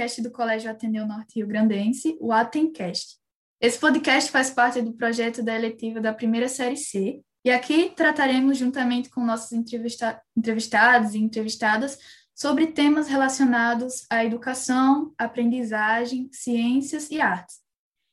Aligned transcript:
podcast 0.00 0.22
do 0.22 0.30
Colégio 0.30 0.70
Ateneu 0.70 1.06
Norte 1.06 1.34
Rio 1.36 1.46
Grandense, 1.46 2.16
o 2.18 2.32
Atencast. 2.32 3.18
Esse 3.60 3.78
podcast 3.78 4.30
faz 4.30 4.48
parte 4.48 4.80
do 4.80 4.94
projeto 4.94 5.42
da 5.42 5.54
eletiva 5.54 6.00
da 6.00 6.10
primeira 6.10 6.48
série 6.48 6.78
C, 6.78 7.20
e 7.44 7.50
aqui 7.50 7.92
trataremos, 7.94 8.56
juntamente 8.56 9.10
com 9.10 9.22
nossos 9.22 9.52
entrevista 9.52 10.18
entrevistados 10.34 11.14
e 11.14 11.18
entrevistadas, 11.18 11.98
sobre 12.34 12.68
temas 12.68 13.08
relacionados 13.08 14.06
à 14.08 14.24
educação, 14.24 15.12
aprendizagem, 15.18 16.30
ciências 16.32 17.10
e 17.10 17.20
artes. 17.20 17.56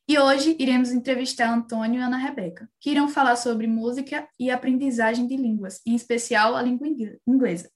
E 0.10 0.20
hoje 0.20 0.58
iremos 0.60 0.92
entrevistar 0.92 1.50
Antônio 1.54 2.02
e 2.02 2.04
Ana 2.04 2.18
Rebeca, 2.18 2.70
que 2.82 2.92
irão 2.92 3.08
falar 3.08 3.38
sobre 3.38 3.66
música 3.66 4.28
e 4.38 4.52
aprendizagem 4.52 5.26
de 5.26 5.38
línguas, 5.38 5.80
em 5.86 5.96
especial 5.96 6.54
a 6.54 6.62
língua 6.62 6.86
inglesa. 7.26 7.70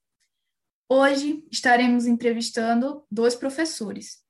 Hoje 0.93 1.47
estaremos 1.49 2.05
entrevistando 2.05 3.05
dois 3.09 3.33
professores 3.33 4.21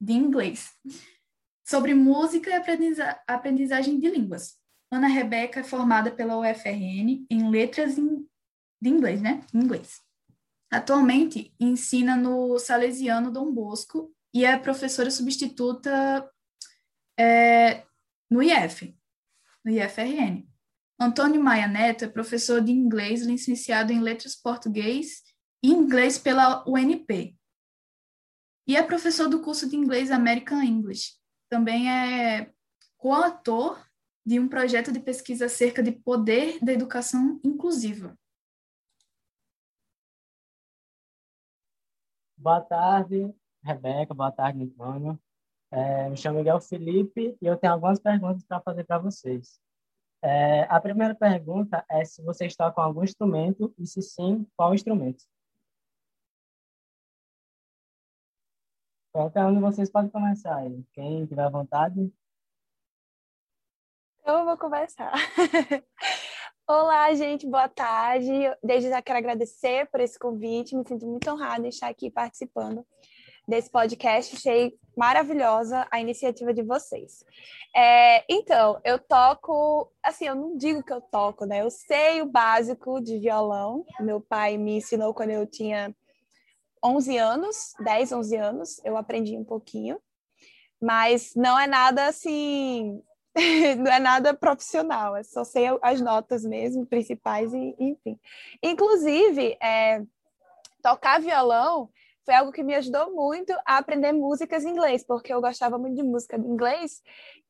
de 0.00 0.14
inglês 0.14 0.72
sobre 1.64 1.94
música 1.94 2.50
e 2.50 3.12
aprendizagem 3.28 4.00
de 4.00 4.10
línguas. 4.10 4.58
Ana 4.90 5.06
Rebeca 5.06 5.60
é 5.60 5.62
formada 5.62 6.10
pela 6.10 6.36
UFRN 6.36 7.24
em 7.30 7.48
letras 7.48 7.94
de 7.94 8.88
inglês, 8.88 9.22
né? 9.22 9.46
Inglês. 9.54 10.02
Atualmente 10.68 11.54
ensina 11.60 12.16
no 12.16 12.58
Salesiano 12.58 13.30
Dom 13.30 13.54
Bosco 13.54 14.12
e 14.34 14.44
é 14.44 14.58
professora 14.58 15.12
substituta 15.12 16.28
é, 17.16 17.84
no 18.28 18.42
IF, 18.42 18.92
no 19.64 19.70
IFRN. 19.70 20.48
Antônio 20.98 21.40
Maia 21.40 21.68
Neto 21.68 22.06
é 22.06 22.08
professor 22.08 22.60
de 22.60 22.72
inglês, 22.72 23.22
licenciado 23.22 23.92
em 23.92 24.00
letras 24.00 24.34
português 24.34 25.22
e 25.62 25.70
inglês 25.70 26.18
pela 26.18 26.64
UNP. 26.68 27.36
E 28.66 28.76
é 28.76 28.82
professor 28.82 29.28
do 29.28 29.40
curso 29.40 29.68
de 29.68 29.76
inglês 29.76 30.10
American 30.10 30.62
English. 30.62 31.16
Também 31.48 31.90
é 31.90 32.52
coautor 32.98 33.82
de 34.26 34.38
um 34.38 34.48
projeto 34.48 34.92
de 34.92 35.00
pesquisa 35.00 35.46
acerca 35.46 35.82
de 35.82 35.90
poder 35.90 36.58
da 36.62 36.72
educação 36.72 37.40
inclusiva. 37.42 38.14
Boa 42.36 42.60
tarde, 42.60 43.34
Rebeca. 43.64 44.12
Boa 44.14 44.30
tarde, 44.30 44.62
Antônio. 44.62 45.18
É, 45.70 46.08
me 46.08 46.16
chamo 46.16 46.38
Miguel 46.38 46.60
Felipe 46.60 47.36
e 47.40 47.46
eu 47.46 47.56
tenho 47.56 47.72
algumas 47.72 47.98
perguntas 47.98 48.44
para 48.44 48.60
fazer 48.60 48.84
para 48.84 48.98
vocês. 48.98 49.58
É, 50.22 50.62
a 50.64 50.80
primeira 50.80 51.14
pergunta 51.14 51.84
é 51.90 52.04
se 52.04 52.22
vocês 52.22 52.54
tocam 52.54 52.82
algum 52.82 53.04
instrumento 53.04 53.72
e, 53.78 53.86
se 53.86 54.02
sim, 54.02 54.46
qual 54.56 54.74
instrumento? 54.74 55.24
Qualquer 59.12 59.44
um 59.44 59.54
de 59.54 59.60
vocês 59.60 59.90
pode 59.90 60.10
começar 60.10 60.56
aí. 60.56 60.84
Quem 60.92 61.26
tiver 61.26 61.50
vontade. 61.50 62.12
Eu 64.24 64.44
vou 64.44 64.56
começar. 64.58 65.12
Olá, 66.68 67.14
gente, 67.14 67.46
boa 67.46 67.68
tarde. 67.68 68.30
Desde 68.62 68.90
já 68.90 69.00
quero 69.00 69.18
agradecer 69.18 69.86
por 69.90 70.00
esse 70.00 70.18
convite, 70.18 70.76
me 70.76 70.86
sinto 70.86 71.06
muito 71.06 71.30
honrada 71.30 71.64
em 71.64 71.70
estar 71.70 71.88
aqui 71.88 72.10
participando 72.10 72.86
desse 73.48 73.70
podcast. 73.70 74.36
Achei 74.36 74.78
maravilhosa 74.94 75.88
a 75.90 75.98
iniciativa 75.98 76.52
de 76.52 76.62
vocês. 76.62 77.24
É, 77.74 78.22
então, 78.30 78.78
eu 78.84 78.98
toco, 78.98 79.90
assim, 80.02 80.26
eu 80.26 80.34
não 80.34 80.58
digo 80.58 80.82
que 80.82 80.92
eu 80.92 81.00
toco, 81.00 81.46
né? 81.46 81.62
Eu 81.62 81.70
sei 81.70 82.20
o 82.20 82.26
básico 82.26 83.00
de 83.00 83.18
violão. 83.18 83.86
Meu 84.00 84.20
pai 84.20 84.58
me 84.58 84.76
ensinou 84.76 85.14
quando 85.14 85.30
eu 85.30 85.46
tinha 85.46 85.96
11 86.84 87.16
anos, 87.16 87.74
10, 87.80 88.12
11 88.12 88.36
anos, 88.36 88.80
eu 88.84 88.96
aprendi 88.96 89.36
um 89.36 89.44
pouquinho, 89.44 89.98
mas 90.80 91.34
não 91.34 91.58
é 91.58 91.66
nada 91.66 92.06
assim 92.06 93.02
não 93.78 93.92
é 93.92 93.98
nada 93.98 94.34
profissional, 94.34 95.16
é 95.16 95.22
só 95.22 95.44
sei 95.44 95.66
as 95.82 96.00
notas 96.00 96.44
mesmo, 96.44 96.86
principais, 96.86 97.52
e, 97.52 97.74
enfim. 97.78 98.18
Inclusive, 98.62 99.56
é, 99.62 100.02
tocar 100.82 101.20
violão 101.20 101.90
foi 102.24 102.34
algo 102.34 102.52
que 102.52 102.62
me 102.62 102.74
ajudou 102.74 103.14
muito 103.14 103.52
a 103.64 103.78
aprender 103.78 104.12
músicas 104.12 104.64
em 104.64 104.70
inglês, 104.70 105.04
porque 105.04 105.32
eu 105.32 105.40
gostava 105.40 105.78
muito 105.78 105.96
de 105.96 106.02
música 106.02 106.36
em 106.36 106.40
inglês, 106.40 107.02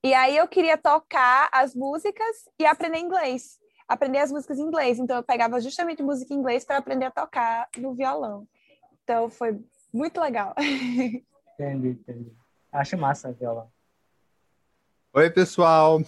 e 0.05 0.15
aí 0.15 0.37
eu 0.37 0.47
queria 0.47 0.79
tocar 0.79 1.49
as 1.53 1.75
músicas 1.75 2.49
e 2.59 2.65
aprender 2.65 2.99
inglês, 2.99 3.59
aprender 3.89 4.19
as 4.19 4.31
músicas 4.31 4.59
em 4.59 4.63
inglês. 4.63 4.99
Então 4.99 5.17
eu 5.17 5.23
pegava 5.25 5.61
justamente 5.61 6.03
música 6.03 6.33
em 6.33 6.37
inglês 6.37 6.65
para 6.65 6.77
aprender 6.77 7.07
a 7.07 7.11
tocar 7.11 7.69
no 7.79 7.95
violão. 7.95 8.47
Então 9.09 9.31
foi 9.31 9.59
muito 9.91 10.21
legal. 10.21 10.55
Entendi, 11.59 11.89
entendi. 11.89 12.31
Acho 12.71 12.99
massa 12.99 13.33
violão. 13.33 13.73
Oi, 15.15 15.31
pessoal. 15.31 16.01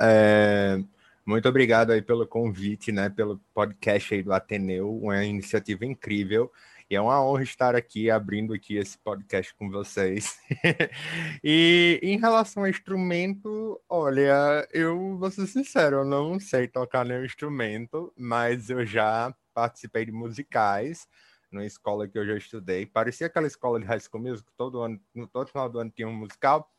É, 0.00 0.78
muito 1.26 1.48
obrigado 1.48 1.90
aí 1.90 2.00
pelo 2.00 2.26
convite, 2.28 2.92
né? 2.92 3.10
Pelo 3.10 3.38
podcast 3.52 4.14
aí 4.14 4.22
do 4.22 4.32
Ateneu, 4.32 4.96
uma 4.96 5.24
iniciativa 5.24 5.84
incrível. 5.84 6.50
E 6.88 6.94
é 6.94 7.00
uma 7.00 7.22
honra 7.22 7.42
estar 7.42 7.74
aqui 7.74 8.08
abrindo 8.08 8.54
aqui 8.54 8.76
esse 8.76 8.96
podcast 8.98 9.52
com 9.56 9.68
vocês. 9.68 10.38
e 11.42 11.98
em 12.04 12.18
relação 12.18 12.62
ao 12.62 12.68
instrumento, 12.68 13.80
olha, 13.88 14.66
eu 14.72 15.18
vou 15.18 15.30
ser 15.30 15.48
sincero, 15.48 15.96
eu 15.96 16.04
não 16.04 16.38
sei 16.38 16.68
tocar 16.68 17.04
nenhum 17.04 17.24
instrumento, 17.24 18.12
mas 18.16 18.70
eu 18.70 18.86
já 18.86 19.34
participei 19.52 20.06
de 20.06 20.12
musicais 20.12 21.08
na 21.54 21.64
escola 21.64 22.08
que 22.08 22.18
eu 22.18 22.26
já 22.26 22.36
estudei. 22.36 22.84
Parecia 22.86 23.26
aquela 23.26 23.46
escola 23.46 23.80
de 23.80 23.86
high 23.86 24.00
school 24.00 24.22
music, 24.22 24.48
todo 24.56 24.80
ano, 24.80 25.00
todo 25.32 25.48
final 25.48 25.68
do 25.68 25.78
ano 25.78 25.92
tinha 25.94 26.08
um 26.08 26.14
musical. 26.14 26.70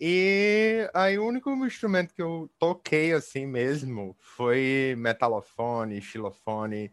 E 0.00 0.88
aí 0.94 1.18
o 1.18 1.26
único 1.26 1.50
instrumento 1.66 2.14
que 2.14 2.22
eu 2.22 2.48
toquei 2.58 3.12
assim 3.12 3.46
mesmo 3.46 4.16
foi 4.20 4.94
metalofone, 4.96 6.00
xilofone, 6.00 6.92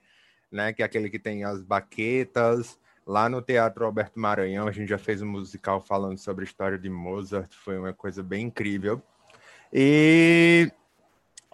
né, 0.51 0.73
que 0.73 0.81
é 0.81 0.85
aquele 0.85 1.09
que 1.09 1.19
tem 1.19 1.43
as 1.43 1.61
baquetas. 1.61 2.79
Lá 3.05 3.29
no 3.29 3.41
Teatro 3.41 3.85
Alberto 3.85 4.19
Maranhão, 4.19 4.67
a 4.67 4.71
gente 4.71 4.89
já 4.89 4.97
fez 4.97 5.21
um 5.21 5.27
musical 5.27 5.79
falando 5.79 6.17
sobre 6.17 6.43
a 6.43 6.47
história 6.47 6.77
de 6.79 6.89
Mozart, 6.89 7.53
foi 7.53 7.77
uma 7.77 7.93
coisa 7.93 8.23
bem 8.23 8.47
incrível. 8.47 8.99
E 9.71 10.71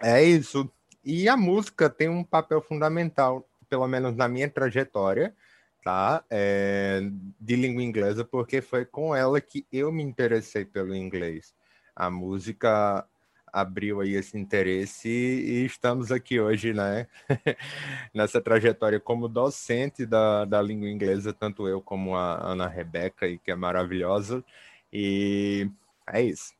é 0.02 0.22
isso. 0.22 0.70
E 1.04 1.28
a 1.28 1.36
música 1.36 1.90
tem 1.90 2.08
um 2.08 2.24
papel 2.24 2.62
fundamental, 2.62 3.46
pelo 3.68 3.86
menos 3.86 4.16
na 4.16 4.28
minha 4.28 4.48
trajetória, 4.48 5.34
tá? 5.82 6.24
É, 6.30 7.00
de 7.40 7.56
língua 7.56 7.82
inglesa, 7.82 8.24
porque 8.24 8.60
foi 8.60 8.84
com 8.84 9.14
ela 9.14 9.40
que 9.40 9.66
eu 9.72 9.92
me 9.92 10.02
interessei 10.02 10.64
pelo 10.64 10.94
inglês. 10.94 11.54
A 11.94 12.10
música 12.10 13.06
abriu 13.52 14.00
aí 14.00 14.14
esse 14.14 14.38
interesse 14.38 15.08
e 15.08 15.64
estamos 15.66 16.10
aqui 16.10 16.40
hoje, 16.40 16.72
né? 16.72 17.06
Nessa 18.14 18.40
trajetória 18.40 18.98
como 18.98 19.28
docente 19.28 20.06
da, 20.06 20.46
da 20.46 20.62
língua 20.62 20.88
inglesa, 20.88 21.34
tanto 21.34 21.68
eu 21.68 21.82
como 21.82 22.16
a 22.16 22.50
Ana 22.50 22.66
Rebeca, 22.66 23.26
que 23.36 23.50
é 23.50 23.54
maravilhosa. 23.54 24.42
E 24.90 25.70
é 26.06 26.22
isso. 26.22 26.54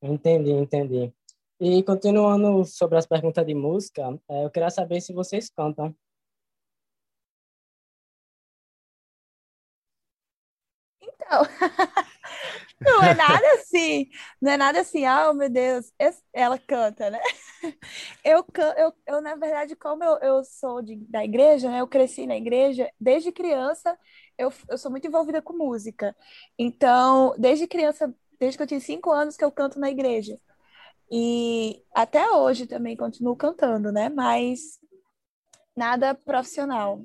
Entendi, 0.00 0.50
entendi. 0.50 1.12
E 1.60 1.82
continuando 1.84 2.64
sobre 2.64 2.98
as 2.98 3.06
perguntas 3.06 3.46
de 3.46 3.54
música, 3.54 4.18
é, 4.28 4.44
eu 4.44 4.50
queria 4.50 4.70
saber 4.70 5.00
se 5.00 5.12
vocês 5.12 5.48
cantam. 5.48 5.94
Não. 11.32 11.42
Não 12.80 13.00
é 13.00 13.14
nada 13.14 13.46
assim, 13.54 14.08
não 14.40 14.50
é 14.50 14.56
nada 14.56 14.80
assim, 14.80 15.04
ah, 15.04 15.30
oh, 15.30 15.34
meu 15.34 15.48
Deus, 15.48 15.92
ela 16.32 16.58
canta, 16.58 17.10
né? 17.10 17.20
Eu, 18.24 18.44
eu, 18.76 18.92
eu 19.06 19.20
na 19.20 19.36
verdade, 19.36 19.76
como 19.76 20.02
eu, 20.02 20.18
eu 20.18 20.44
sou 20.44 20.82
de, 20.82 20.96
da 20.96 21.24
igreja, 21.24 21.70
né? 21.70 21.80
Eu 21.80 21.86
cresci 21.86 22.26
na 22.26 22.36
igreja, 22.36 22.90
desde 23.00 23.30
criança 23.30 23.96
eu, 24.36 24.52
eu 24.68 24.78
sou 24.78 24.90
muito 24.90 25.06
envolvida 25.06 25.40
com 25.40 25.52
música. 25.52 26.16
Então, 26.58 27.34
desde 27.38 27.66
criança, 27.66 28.12
desde 28.38 28.56
que 28.56 28.62
eu 28.62 28.66
tinha 28.66 28.80
cinco 28.80 29.10
anos 29.12 29.36
que 29.36 29.44
eu 29.44 29.52
canto 29.52 29.78
na 29.78 29.90
igreja. 29.90 30.38
E 31.10 31.82
até 31.94 32.30
hoje 32.30 32.66
também 32.66 32.96
continuo 32.96 33.36
cantando, 33.36 33.92
né? 33.92 34.08
Mas 34.08 34.80
nada 35.76 36.14
profissional. 36.14 37.04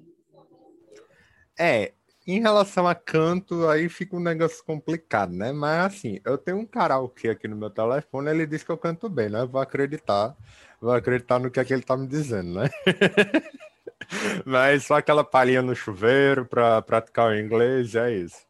É, 1.60 1.94
em 2.28 2.42
relação 2.42 2.88
a 2.88 2.94
canto, 2.94 3.68
aí 3.70 3.88
fica 3.88 4.16
um 4.16 4.20
negócio 4.20 4.64
complicado, 4.66 5.32
né? 5.34 5.52
Mas 5.54 5.86
assim, 5.86 6.20
eu 6.26 6.38
tenho 6.38 6.58
um 6.58 6.66
karaokê 6.66 7.30
aqui 7.30 7.48
no 7.48 7.56
meu 7.56 7.70
telefone, 7.70 8.30
ele 8.30 8.46
diz 8.46 8.64
que 8.64 8.72
eu 8.72 8.78
canto 8.78 9.10
bem, 9.10 9.30
né? 9.30 9.46
Vou 9.46 9.62
acreditar, 9.62 10.36
vou 10.82 10.92
acreditar 10.94 11.40
no 11.40 11.50
que, 11.50 11.60
é 11.60 11.66
que 11.66 11.74
ele 11.74 11.84
tá 11.84 11.96
me 11.96 12.08
dizendo, 12.08 12.60
né? 12.60 12.70
Mas 14.46 14.86
só 14.86 14.96
aquela 14.96 15.24
palhinha 15.24 15.62
no 15.62 15.76
chuveiro 15.76 16.46
para 16.46 16.82
praticar 16.82 17.30
o 17.30 17.36
inglês, 17.40 17.96
é 17.96 18.12
isso. 18.12 18.46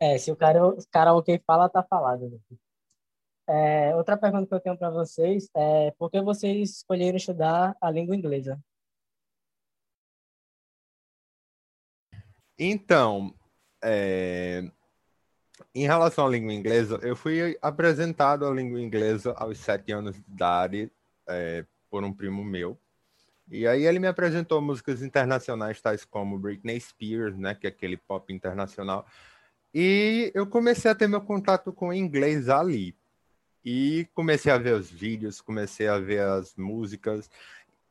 É, 0.00 0.18
se 0.18 0.32
o 0.32 0.36
karaokê 0.90 1.40
fala, 1.46 1.68
tá 1.68 1.82
falado. 1.82 2.40
É, 3.48 3.94
outra 3.94 4.16
pergunta 4.16 4.46
que 4.48 4.54
eu 4.54 4.60
tenho 4.60 4.76
para 4.76 4.90
vocês 4.90 5.48
é 5.54 5.92
por 5.92 6.10
que 6.10 6.20
vocês 6.20 6.78
escolheram 6.78 7.16
estudar 7.16 7.76
a 7.80 7.90
língua 7.90 8.16
inglesa? 8.16 8.60
Então, 12.58 13.34
é, 13.82 14.70
em 15.74 15.86
relação 15.86 16.26
à 16.26 16.28
língua 16.28 16.52
inglesa, 16.52 16.98
eu 17.02 17.16
fui 17.16 17.56
apresentado 17.60 18.46
à 18.46 18.50
língua 18.50 18.80
inglesa 18.80 19.32
aos 19.36 19.58
sete 19.58 19.92
anos 19.92 20.14
de 20.14 20.30
idade 20.30 20.90
é, 21.26 21.64
por 21.90 22.04
um 22.04 22.12
primo 22.12 22.44
meu. 22.44 22.78
E 23.50 23.66
aí 23.66 23.84
ele 23.84 23.98
me 23.98 24.06
apresentou 24.06 24.62
músicas 24.62 25.02
internacionais 25.02 25.80
tais 25.80 26.04
como 26.04 26.38
Britney 26.38 26.80
Spears, 26.80 27.36
né, 27.36 27.54
que 27.54 27.66
é 27.66 27.70
aquele 27.70 27.96
pop 27.96 28.32
internacional. 28.32 29.06
E 29.74 30.30
eu 30.34 30.46
comecei 30.46 30.90
a 30.90 30.94
ter 30.94 31.08
meu 31.08 31.20
contato 31.20 31.72
com 31.72 31.88
o 31.88 31.92
inglês 31.92 32.48
ali. 32.48 32.96
E 33.64 34.08
comecei 34.14 34.50
a 34.50 34.58
ver 34.58 34.74
os 34.74 34.90
vídeos, 34.90 35.40
comecei 35.40 35.86
a 35.86 35.98
ver 35.98 36.20
as 36.20 36.56
músicas. 36.56 37.30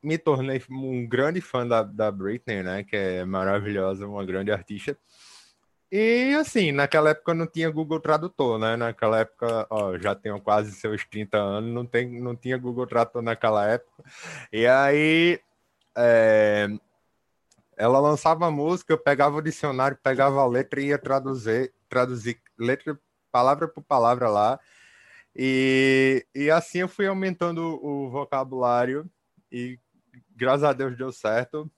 Me 0.02 0.18
tornei 0.18 0.62
um 0.70 1.06
grande 1.06 1.40
fã 1.40 1.66
da, 1.66 1.82
da 1.82 2.10
Britney, 2.10 2.62
né, 2.62 2.82
que 2.82 2.96
é 2.96 3.24
maravilhosa, 3.24 4.06
uma 4.06 4.24
grande 4.24 4.50
artista. 4.50 4.98
E 5.94 6.34
assim, 6.34 6.72
naquela 6.72 7.10
época 7.10 7.34
não 7.34 7.46
tinha 7.46 7.68
Google 7.70 8.00
Tradutor, 8.00 8.58
né? 8.58 8.76
Naquela 8.76 9.20
época, 9.20 9.66
ó, 9.68 9.98
já 9.98 10.14
tenho 10.14 10.40
quase 10.40 10.72
seus 10.72 11.04
30 11.04 11.36
anos, 11.36 11.70
não, 11.70 11.84
tem, 11.84 12.18
não 12.18 12.34
tinha 12.34 12.56
Google 12.56 12.86
Tradutor 12.86 13.20
naquela 13.20 13.66
época. 13.68 14.02
E 14.50 14.66
aí 14.66 15.38
é, 15.94 16.66
ela 17.76 18.00
lançava 18.00 18.46
a 18.46 18.50
música, 18.50 18.92
eu 18.92 18.98
pegava 18.98 19.36
o 19.36 19.42
dicionário, 19.42 19.98
pegava 20.02 20.40
a 20.40 20.46
letra 20.46 20.80
e 20.80 20.86
ia 20.86 20.98
traduzir, 20.98 21.74
traduzir 21.90 22.40
letra, 22.58 22.98
palavra 23.30 23.68
por 23.68 23.82
palavra 23.82 24.30
lá. 24.30 24.58
E, 25.36 26.26
e 26.34 26.50
assim 26.50 26.78
eu 26.78 26.88
fui 26.88 27.06
aumentando 27.06 27.60
o 27.84 28.08
vocabulário 28.10 29.10
e 29.50 29.78
graças 30.42 30.64
a 30.64 30.72
Deus 30.72 30.96
deu 30.96 31.12
certo 31.12 31.70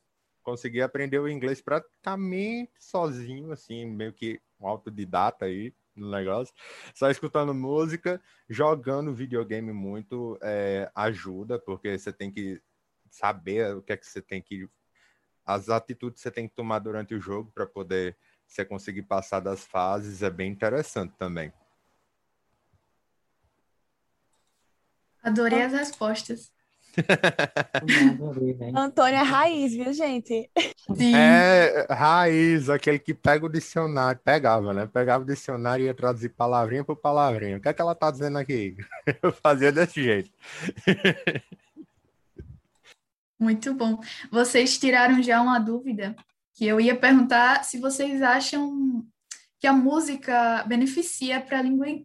consegui 0.45 0.83
aprender 0.83 1.19
o 1.19 1.29
inglês 1.29 1.61
praticamente 1.61 2.73
sozinho, 2.79 3.51
assim, 3.51 3.87
meio 3.87 4.13
que 4.13 4.41
um 4.61 4.69
autodidata 4.69 5.47
aí 5.47 5.75
no 5.97 6.11
negócio. 6.11 6.55
Só 6.95 7.11
escutando 7.11 7.55
música, 7.55 8.23
jogando 8.49 9.15
videogame 9.15 9.73
muito 9.73 10.39
é, 10.43 10.91
ajuda, 10.95 11.59
porque 11.59 11.99
você 11.99 12.13
tem 12.13 12.31
que 12.31 12.63
saber 13.11 13.75
o 13.75 13.83
que 13.83 13.93
é 13.93 13.97
que 13.97 14.07
você 14.07 14.21
tem 14.21 14.43
que. 14.43 14.69
As 15.47 15.69
atitudes 15.69 16.21
que 16.21 16.23
você 16.23 16.31
tem 16.31 16.49
que 16.49 16.55
tomar 16.55 16.79
durante 16.79 17.15
o 17.15 17.21
jogo 17.21 17.51
para 17.53 17.67
poder 17.67 18.17
você 18.47 18.65
conseguir 18.65 19.03
passar 19.03 19.41
das 19.41 19.65
fases 19.65 20.23
é 20.23 20.31
bem 20.31 20.51
interessante 20.51 21.15
também. 21.19 21.53
Adorei 25.23 25.63
as 25.63 25.73
respostas. 25.73 26.53
Antônio 28.75 29.17
é 29.17 29.23
raiz, 29.23 29.73
viu, 29.73 29.93
gente? 29.93 30.51
Sim. 30.95 31.15
É 31.15 31.87
raiz, 31.91 32.69
aquele 32.69 32.99
que 32.99 33.15
pega 33.15 33.47
o 33.47 33.49
dicionário, 33.49 34.21
pegava, 34.25 34.73
né? 34.73 34.87
Pegava 34.87 35.25
o 35.25 35.27
dicionário 35.27 35.85
e 35.85 35.87
ia 35.87 35.95
traduzir 35.95 36.31
palavrinha 36.31 36.85
por 36.85 36.97
palavrinha. 36.97 37.57
O 37.57 37.61
que 37.61 37.69
é 37.69 37.73
que 37.73 37.81
ela 37.81 37.95
tá 37.95 38.11
dizendo 38.11 38.39
aqui? 38.39 38.77
Eu 39.23 39.33
fazia 39.33 39.73
desse 39.73 40.03
jeito. 40.03 40.31
Muito 43.39 43.75
bom. 43.75 44.01
Vocês 44.31 44.79
tiraram 44.79 45.23
já 45.23 45.41
uma 45.41 45.59
dúvida 45.59 46.15
que 46.55 46.67
eu 46.67 46.81
ia 46.81 46.97
perguntar 46.97 47.65
se 47.65 47.79
vocês 47.79 48.23
acham 48.23 49.05
que 49.59 49.67
a 49.67 49.73
música 49.73 50.63
beneficia 50.65 51.41
para 51.41 51.63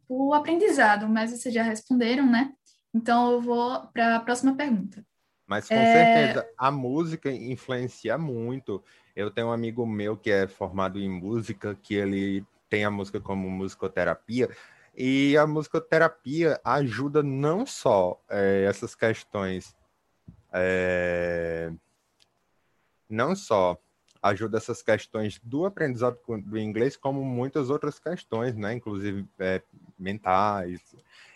o 0.08 0.34
aprendizado, 0.34 1.08
mas 1.08 1.32
vocês 1.32 1.54
já 1.54 1.62
responderam, 1.62 2.26
né? 2.26 2.54
Então, 2.94 3.34
eu 3.34 3.42
vou 3.42 3.88
para 3.94 4.16
a 4.16 4.20
próxima 4.20 4.56
pergunta. 4.56 5.06
Mas 5.46 5.68
com 5.68 5.74
é... 5.74 5.94
certeza, 5.94 6.50
a 6.58 6.70
música 6.72 7.32
influencia 7.32 8.18
muito. 8.18 8.84
Eu 9.16 9.32
tenho 9.32 9.48
um 9.48 9.52
amigo 9.52 9.86
meu 9.86 10.16
que 10.16 10.30
é 10.30 10.48
formado 10.48 11.00
em 11.00 11.10
música, 11.10 11.76
que 11.82 11.96
ele 11.96 12.46
tem 12.70 12.86
a 12.86 12.92
música 12.92 13.20
como 13.20 13.50
musicoterapia, 13.50 14.50
e 14.96 15.36
a 15.38 15.48
musicoterapia 15.48 16.60
ajuda 16.64 17.24
não 17.24 17.66
só 17.66 18.22
é, 18.30 18.66
essas 18.66 18.94
questões, 18.94 19.76
é, 20.54 21.72
não 23.10 23.36
só 23.36 23.78
ajuda 24.22 24.58
essas 24.58 24.82
questões 24.82 25.40
do 25.42 25.66
aprendizado 25.66 26.20
do 26.46 26.60
inglês, 26.60 26.98
como 26.98 27.24
muitas 27.24 27.70
outras 27.70 27.98
questões, 27.98 28.56
né? 28.56 28.74
Inclusive 28.74 29.26
é, 29.40 29.62
mentais, 29.98 30.82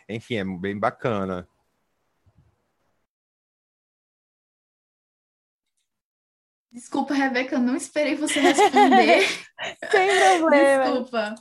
enfim, 0.09 0.35
é 0.35 0.43
bem 0.43 0.77
bacana. 0.77 1.47
Desculpa, 6.71 7.13
Rebeca, 7.13 7.55
eu 7.55 7.59
não 7.59 7.75
esperei 7.75 8.15
você 8.15 8.39
responder. 8.39 9.27
Sem 9.91 10.37
problema. 10.39 10.83
Desculpa. 10.85 11.35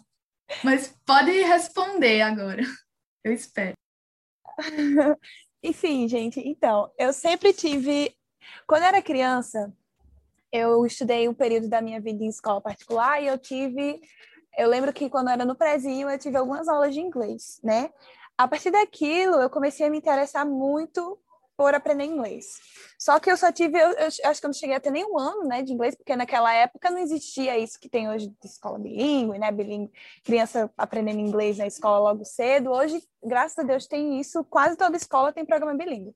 Mas 0.63 0.95
pode 1.07 1.31
responder 1.31 2.21
agora. 2.21 2.63
Eu 3.25 3.33
espero. 3.33 3.73
Enfim, 5.63 6.07
gente, 6.09 6.41
então, 6.41 6.93
eu 6.99 7.13
sempre 7.13 7.53
tive. 7.55 8.15
Quando 8.67 8.83
eu 8.83 8.89
era 8.89 9.01
criança, 9.01 9.73
eu 10.53 10.85
estudei 10.85 11.29
um 11.29 11.35
período 11.35 11.69
da 11.69 11.81
minha 11.81 12.01
vida 12.01 12.23
em 12.23 12.29
escola 12.29 12.61
particular 12.61 13.23
e 13.23 13.27
eu 13.27 13.39
tive. 13.39 14.01
Eu 14.59 14.69
lembro 14.69 14.93
que 14.93 15.09
quando 15.09 15.29
eu 15.29 15.33
era 15.33 15.45
no 15.47 15.55
prezinho, 15.55 16.11
eu 16.11 16.19
tive 16.19 16.37
algumas 16.37 16.69
aulas 16.69 16.93
de 16.93 17.01
inglês, 17.01 17.59
né? 17.65 17.91
A 18.37 18.49
partir 18.49 18.71
daquilo, 18.71 19.37
eu 19.37 19.51
comecei 19.51 19.87
a 19.87 19.91
me 19.91 19.99
interessar 19.99 20.47
muito 20.47 21.19
por 21.57 21.75
aprender 21.75 22.05
inglês. 22.05 22.47
Só 22.99 23.21
que 23.21 23.31
eu 23.31 23.37
só 23.37 23.53
tive, 23.53 23.79
eu, 23.79 23.91
eu, 23.91 24.07
acho 24.07 24.41
que 24.41 24.47
eu 24.47 24.49
não 24.49 24.55
cheguei 24.55 24.75
a 24.75 24.81
ter 24.81 24.91
nem 24.91 25.05
um 25.05 25.19
ano, 25.19 25.45
né, 25.45 25.63
de 25.63 25.73
inglês, 25.73 25.95
porque 25.95 26.17
naquela 26.17 26.53
época 26.53 26.91
não 26.91 26.99
existia 26.99 27.59
isso 27.59 27.79
que 27.79 27.89
tem 27.89 28.09
hoje 28.09 28.29
de 28.29 28.47
escola 28.47 28.79
bilíngue, 28.79 29.39
né, 29.39 29.53
bilíngue, 29.53 29.93
criança 30.25 30.71
aprendendo 30.77 31.21
inglês 31.21 31.59
na 31.59 31.67
escola 31.67 31.99
logo 31.99 32.25
cedo. 32.25 32.71
Hoje, 32.71 33.03
graças 33.23 33.59
a 33.59 33.63
Deus, 33.63 33.87
tem 33.87 34.19
isso, 34.19 34.43
quase 34.45 34.77
toda 34.77 34.97
escola 34.97 35.33
tem 35.33 35.45
programa 35.45 35.75
bilíngue. 35.75 36.15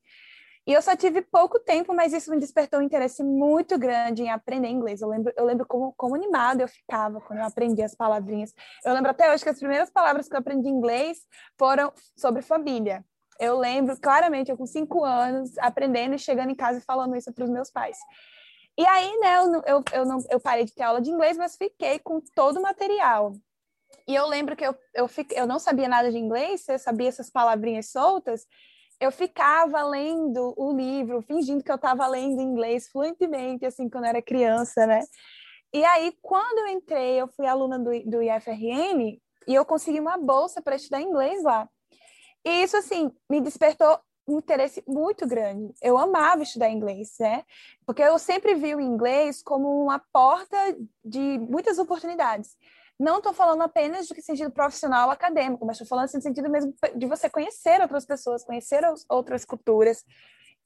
E 0.67 0.73
eu 0.73 0.83
só 0.83 0.97
tive 0.97 1.23
pouco 1.23 1.61
tempo, 1.61 1.95
mas 1.95 2.13
isso 2.13 2.29
me 2.29 2.41
despertou 2.41 2.81
um 2.81 2.83
interesse 2.83 3.23
muito 3.23 3.79
grande 3.79 4.25
em 4.25 4.31
aprender 4.31 4.69
inglês. 4.69 5.01
Eu 5.01 5.09
lembro, 5.09 5.33
eu 5.37 5.45
lembro 5.45 5.65
como, 5.65 5.95
como 5.97 6.17
animada 6.17 6.65
eu 6.65 6.69
ficava 6.69 7.21
quando 7.21 7.39
eu 7.39 7.45
aprendi 7.45 7.83
as 7.83 7.95
palavrinhas. 7.95 8.53
Eu 8.85 8.93
lembro 8.93 9.13
até 9.13 9.33
hoje 9.33 9.45
que 9.45 9.49
as 9.49 9.59
primeiras 9.59 9.91
palavras 9.91 10.29
que 10.29 10.35
eu 10.35 10.41
aprendi 10.41 10.69
em 10.69 10.73
inglês 10.73 11.19
foram 11.57 11.93
sobre 12.17 12.43
família. 12.43 13.05
Eu 13.39 13.57
lembro 13.57 13.97
claramente, 14.01 14.51
eu 14.51 14.57
com 14.57 14.67
cinco 14.67 15.05
anos, 15.05 15.57
aprendendo 15.59 16.17
e 16.17 16.19
chegando 16.19 16.51
em 16.51 16.55
casa 16.57 16.79
e 16.79 16.83
falando 16.83 17.15
isso 17.15 17.33
para 17.33 17.45
os 17.45 17.51
meus 17.51 17.71
pais. 17.71 17.97
E 18.77 18.85
aí, 18.87 19.19
né, 19.21 19.37
eu, 19.39 19.63
eu, 19.67 19.85
eu, 19.93 20.05
não, 20.05 20.19
eu 20.29 20.41
parei 20.41 20.65
de 20.65 20.75
ter 20.75 20.83
aula 20.83 21.01
de 21.01 21.11
inglês, 21.11 21.37
mas 21.37 21.57
fiquei 21.57 22.01
com 22.01 22.21
todo 22.35 22.59
o 22.59 22.63
material. 22.63 23.33
E 24.09 24.15
eu 24.15 24.27
lembro 24.27 24.57
que 24.57 24.67
eu, 24.67 24.75
eu, 24.95 25.07
fiquei, 25.07 25.39
eu 25.39 25.47
não 25.47 25.59
sabia 25.59 25.89
nada 25.89 26.11
de 26.11 26.19
inglês, 26.19 26.69
eu 26.69 26.79
sabia 26.79 27.09
essas 27.09 27.31
palavrinhas 27.31 27.91
soltas, 27.91 28.47
eu 29.01 29.13
ficava 29.13 29.83
lendo 29.83 30.55
o 30.57 30.73
livro, 30.73 31.23
fingindo 31.23 31.63
que 31.63 31.71
eu 31.71 31.77
estava 31.77 32.07
lendo 32.07 32.41
inglês 32.41 32.89
fluentemente, 32.89 33.67
assim, 33.67 33.89
quando 33.89 34.05
eu 34.05 34.11
era 34.11 34.23
criança, 34.23 34.87
né? 34.87 35.01
E 35.73 35.85
aí, 35.85 36.13
quando 36.23 36.59
eu 36.61 36.69
entrei, 36.69 37.21
eu 37.21 37.29
fui 37.29 37.47
aluna 37.47 37.79
do, 37.79 37.91
do 38.05 38.23
IFRN 38.23 39.21
e 39.47 39.55
eu 39.55 39.65
consegui 39.65 40.01
uma 40.01 40.17
bolsa 40.17 40.63
para 40.63 40.77
estudar 40.77 41.03
inglês 41.03 41.43
lá. 41.43 41.69
E 42.45 42.63
isso, 42.63 42.77
assim, 42.77 43.11
me 43.29 43.41
despertou 43.41 43.99
um 44.27 44.39
interesse 44.39 44.83
muito 44.87 45.27
grande. 45.27 45.73
Eu 45.83 45.99
amava 45.99 46.43
estudar 46.43 46.71
inglês, 46.71 47.15
né? 47.21 47.45
Porque 47.85 48.03
eu 48.03 48.19
sempre 48.19 48.55
vi 48.55 48.75
o 48.75 48.81
inglês 48.81 49.43
como 49.43 49.83
uma 49.83 50.01
porta 50.13 50.57
de 51.05 51.39
muitas 51.39 51.79
oportunidades. 51.79 52.57
Não 52.99 53.19
estou 53.19 53.33
falando 53.33 53.63
apenas 53.63 54.07
de 54.07 54.23
sentido 54.23 54.51
profissional 54.51 55.11
acadêmico, 55.11 55.67
mas 55.67 55.77
estou 55.77 55.87
falando 55.87 56.07
assim, 56.07 56.17
no 56.17 56.23
sentido 56.23 56.49
mesmo 56.51 56.75
de 56.95 57.07
você 57.07 57.29
conhecer 57.29 57.81
outras 57.81 58.07
pessoas, 58.07 58.45
conhecer 58.45 58.83
outras 59.09 59.45
culturas. 59.45 60.05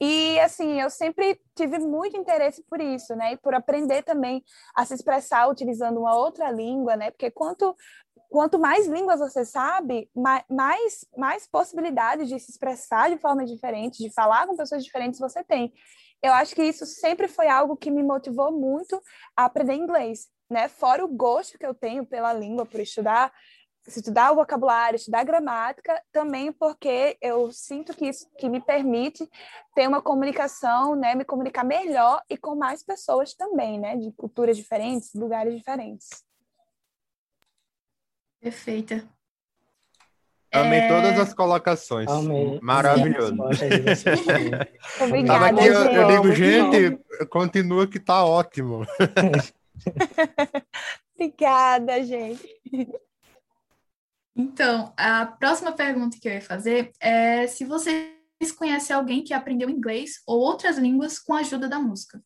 E 0.00 0.40
assim, 0.40 0.80
eu 0.80 0.88
sempre 0.88 1.38
tive 1.54 1.78
muito 1.78 2.16
interesse 2.16 2.64
por 2.70 2.80
isso, 2.80 3.14
né? 3.14 3.32
E 3.32 3.36
por 3.36 3.52
aprender 3.52 4.02
também 4.02 4.42
a 4.74 4.84
se 4.86 4.94
expressar 4.94 5.48
utilizando 5.48 6.00
uma 6.00 6.16
outra 6.16 6.50
língua, 6.50 6.96
né? 6.96 7.10
Porque 7.10 7.30
quanto 7.30 7.76
quanto 8.30 8.60
mais 8.60 8.86
línguas 8.86 9.18
você 9.18 9.44
sabe, 9.44 10.08
mais, 10.48 11.04
mais 11.16 11.48
possibilidades 11.48 12.28
de 12.28 12.38
se 12.38 12.52
expressar 12.52 13.10
de 13.10 13.18
forma 13.18 13.44
diferente, 13.44 14.04
de 14.04 14.12
falar 14.12 14.46
com 14.46 14.56
pessoas 14.56 14.84
diferentes 14.84 15.18
você 15.18 15.42
tem. 15.42 15.72
Eu 16.22 16.32
acho 16.32 16.54
que 16.54 16.62
isso 16.62 16.86
sempre 16.86 17.26
foi 17.26 17.48
algo 17.48 17.76
que 17.76 17.90
me 17.90 18.04
motivou 18.04 18.52
muito 18.52 19.02
a 19.36 19.46
aprender 19.46 19.74
inglês 19.74 20.28
né? 20.50 20.68
Fora 20.68 21.04
o 21.04 21.08
gosto 21.08 21.58
que 21.58 21.64
eu 21.64 21.74
tenho 21.74 22.04
pela 22.04 22.32
língua, 22.32 22.66
por 22.66 22.80
estudar, 22.80 23.32
estudar 23.86 24.32
o 24.32 24.34
vocabulário, 24.36 24.96
estudar 24.96 25.24
gramática, 25.24 26.02
também 26.12 26.52
porque 26.52 27.16
eu 27.20 27.52
sinto 27.52 27.94
que 27.94 28.08
isso 28.08 28.28
que 28.36 28.48
me 28.48 28.60
permite 28.60 29.28
ter 29.74 29.86
uma 29.86 30.02
comunicação, 30.02 30.96
né, 30.96 31.14
me 31.14 31.24
comunicar 31.24 31.64
melhor 31.64 32.20
e 32.28 32.36
com 32.36 32.56
mais 32.56 32.82
pessoas 32.82 33.34
também, 33.34 33.78
né, 33.78 33.96
de 33.96 34.12
culturas 34.12 34.56
diferentes, 34.56 35.14
lugares 35.14 35.56
diferentes. 35.56 36.08
Perfeita. 38.40 39.08
Amei 40.52 40.80
é... 40.80 40.88
todas 40.88 41.18
as 41.20 41.32
colocações. 41.32 42.08
Amei. 42.08 42.58
Maravilhoso. 42.60 43.36
Obrigada, 45.00 45.60
aqui, 45.60 45.66
eu, 45.68 45.74
eu 45.74 46.06
digo, 46.08 46.32
gente, 46.32 46.98
continua 47.28 47.86
que 47.86 48.00
tá 48.00 48.24
ótimo. 48.24 48.84
Obrigada, 51.14 52.02
gente. 52.04 52.48
Então, 54.34 54.94
a 54.96 55.26
próxima 55.26 55.72
pergunta 55.72 56.18
que 56.20 56.28
eu 56.28 56.32
ia 56.32 56.40
fazer 56.40 56.92
é 57.00 57.46
se 57.46 57.64
vocês 57.64 58.52
conhecem 58.56 58.94
alguém 58.94 59.22
que 59.22 59.34
aprendeu 59.34 59.68
inglês 59.68 60.22
ou 60.26 60.40
outras 60.40 60.78
línguas 60.78 61.18
com 61.18 61.34
a 61.34 61.40
ajuda 61.40 61.68
da 61.68 61.78
música. 61.78 62.22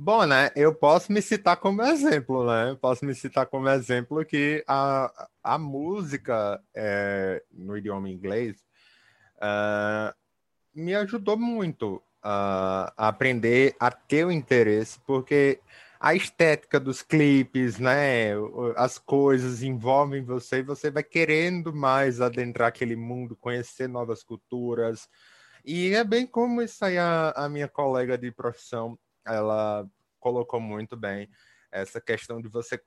Bom, 0.00 0.24
né? 0.26 0.50
Eu 0.54 0.72
posso 0.74 1.12
me 1.12 1.20
citar 1.20 1.56
como 1.56 1.82
exemplo, 1.82 2.46
né? 2.46 2.70
Eu 2.70 2.76
posso 2.76 3.04
me 3.04 3.14
citar 3.14 3.46
como 3.46 3.68
exemplo 3.68 4.24
que 4.24 4.64
a, 4.66 5.28
a 5.42 5.58
música 5.58 6.62
é, 6.72 7.42
no 7.52 7.76
idioma 7.76 8.08
inglês 8.08 8.56
uh, 9.38 10.14
me 10.78 10.94
ajudou 10.94 11.36
muito 11.36 11.96
uh, 12.24 12.88
a 12.96 13.08
aprender 13.08 13.74
a 13.80 13.90
ter 13.90 14.24
o 14.24 14.32
interesse, 14.32 14.98
porque 15.00 15.60
a 16.00 16.14
estética 16.14 16.78
dos 16.78 17.02
clipes, 17.02 17.78
né? 17.78 18.32
As 18.76 18.98
coisas 18.98 19.62
envolvem 19.62 20.22
você 20.22 20.58
e 20.58 20.62
você 20.62 20.90
vai 20.90 21.02
querendo 21.02 21.74
mais 21.74 22.20
adentrar 22.20 22.68
aquele 22.68 22.94
mundo, 22.94 23.36
conhecer 23.36 23.88
novas 23.88 24.22
culturas. 24.22 25.08
E 25.64 25.92
é 25.94 26.04
bem 26.04 26.26
como 26.26 26.62
isso 26.62 26.84
aí 26.84 26.96
a, 26.96 27.32
a 27.34 27.48
minha 27.48 27.68
colega 27.68 28.16
de 28.16 28.30
profissão, 28.30 28.96
ela 29.26 29.84
colocou 30.20 30.60
muito 30.60 30.96
bem 30.96 31.28
essa 31.70 32.00
questão 32.00 32.40
de 32.40 32.48
você 32.48 32.80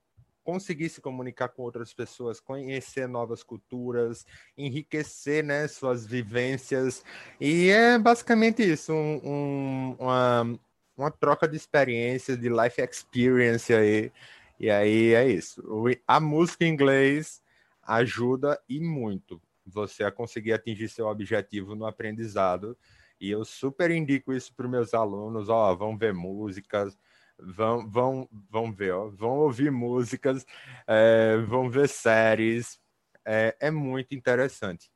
conseguir 0.44 0.90
se 0.90 1.02
comunicar 1.02 1.50
com 1.50 1.64
outras 1.64 1.94
pessoas, 1.94 2.40
conhecer 2.40 3.08
novas 3.08 3.44
culturas, 3.44 4.26
enriquecer 4.58 5.44
né, 5.44 5.68
suas 5.68 6.06
vivências. 6.06 7.04
E 7.40 7.70
é 7.70 7.98
basicamente 7.98 8.64
isso, 8.64 8.94
um, 8.94 9.22
um, 9.24 9.96
uma, 10.00 10.60
uma 10.98 11.12
troca 11.12 11.48
de 11.48 11.56
experiências, 11.56 12.40
de 12.40 12.50
life 12.50 12.82
experience 12.82 13.74
aí. 13.74 14.12
E 14.60 14.70
aí 14.70 15.14
é 15.14 15.28
isso. 15.28 15.64
A 16.08 16.20
música 16.20 16.66
em 16.66 16.70
inglês 16.70 17.42
ajuda 17.84 18.62
e 18.70 18.80
muito 18.80 19.42
você 19.66 20.04
a 20.04 20.12
conseguir 20.12 20.54
atingir 20.54 20.90
seu 20.90 21.08
objetivo 21.08 21.76
no 21.76 21.86
aprendizado. 21.86 22.78
E 23.20 23.30
eu 23.30 23.46
super 23.46 23.92
indico 23.92 24.34
isso 24.34 24.54
para 24.54 24.66
os 24.66 24.72
meus 24.72 24.94
alunos, 24.94 25.50
ó, 25.50 25.74
vão 25.76 25.98
ver 25.98 26.14
músicas, 26.14 26.98
vão, 27.42 27.90
vão, 27.90 28.30
vão 28.50 28.72
ver, 28.72 28.94
ó, 28.94 29.10
vão 29.10 29.40
ouvir 29.40 29.72
músicas, 29.72 30.46
é, 30.88 31.38
vão 31.38 31.70
ver 31.70 31.90
séries, 31.90 32.80
é, 33.26 33.56
é 33.60 33.72
muito 33.72 34.14
interessante. 34.16 34.92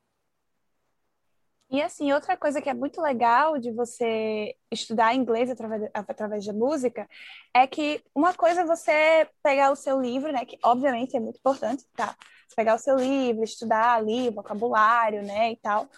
E 1.70 1.82
assim, 1.82 2.14
outra 2.14 2.38
coisa 2.38 2.62
que 2.62 2.70
é 2.70 2.74
muito 2.74 3.02
legal 3.02 3.58
de 3.58 3.72
você 3.72 4.56
estudar 4.72 5.16
inglês 5.16 5.50
através, 5.50 5.90
através 5.94 6.46
da 6.46 6.54
música 6.54 7.10
é 7.54 7.66
que 7.66 8.04
uma 8.14 8.34
coisa 8.34 8.62
é 8.62 8.66
você 8.66 9.28
pegar 9.42 9.72
o 9.72 9.75
seu 9.75 10.00
livro, 10.00 10.32
né, 10.32 10.46
que 10.46 10.60
obviamente 10.64 11.18
é 11.18 11.20
muito 11.20 11.38
importante, 11.38 11.84
tá? 11.96 12.16
Pegar 12.56 12.75
o 12.75 12.80
seu 12.80 12.96
livro, 12.96 13.44
estudar 13.44 13.96
ali, 13.96 14.30
vocabulário, 14.30 15.24
né, 15.24 15.52
e 15.52 15.58
tal. 15.58 15.90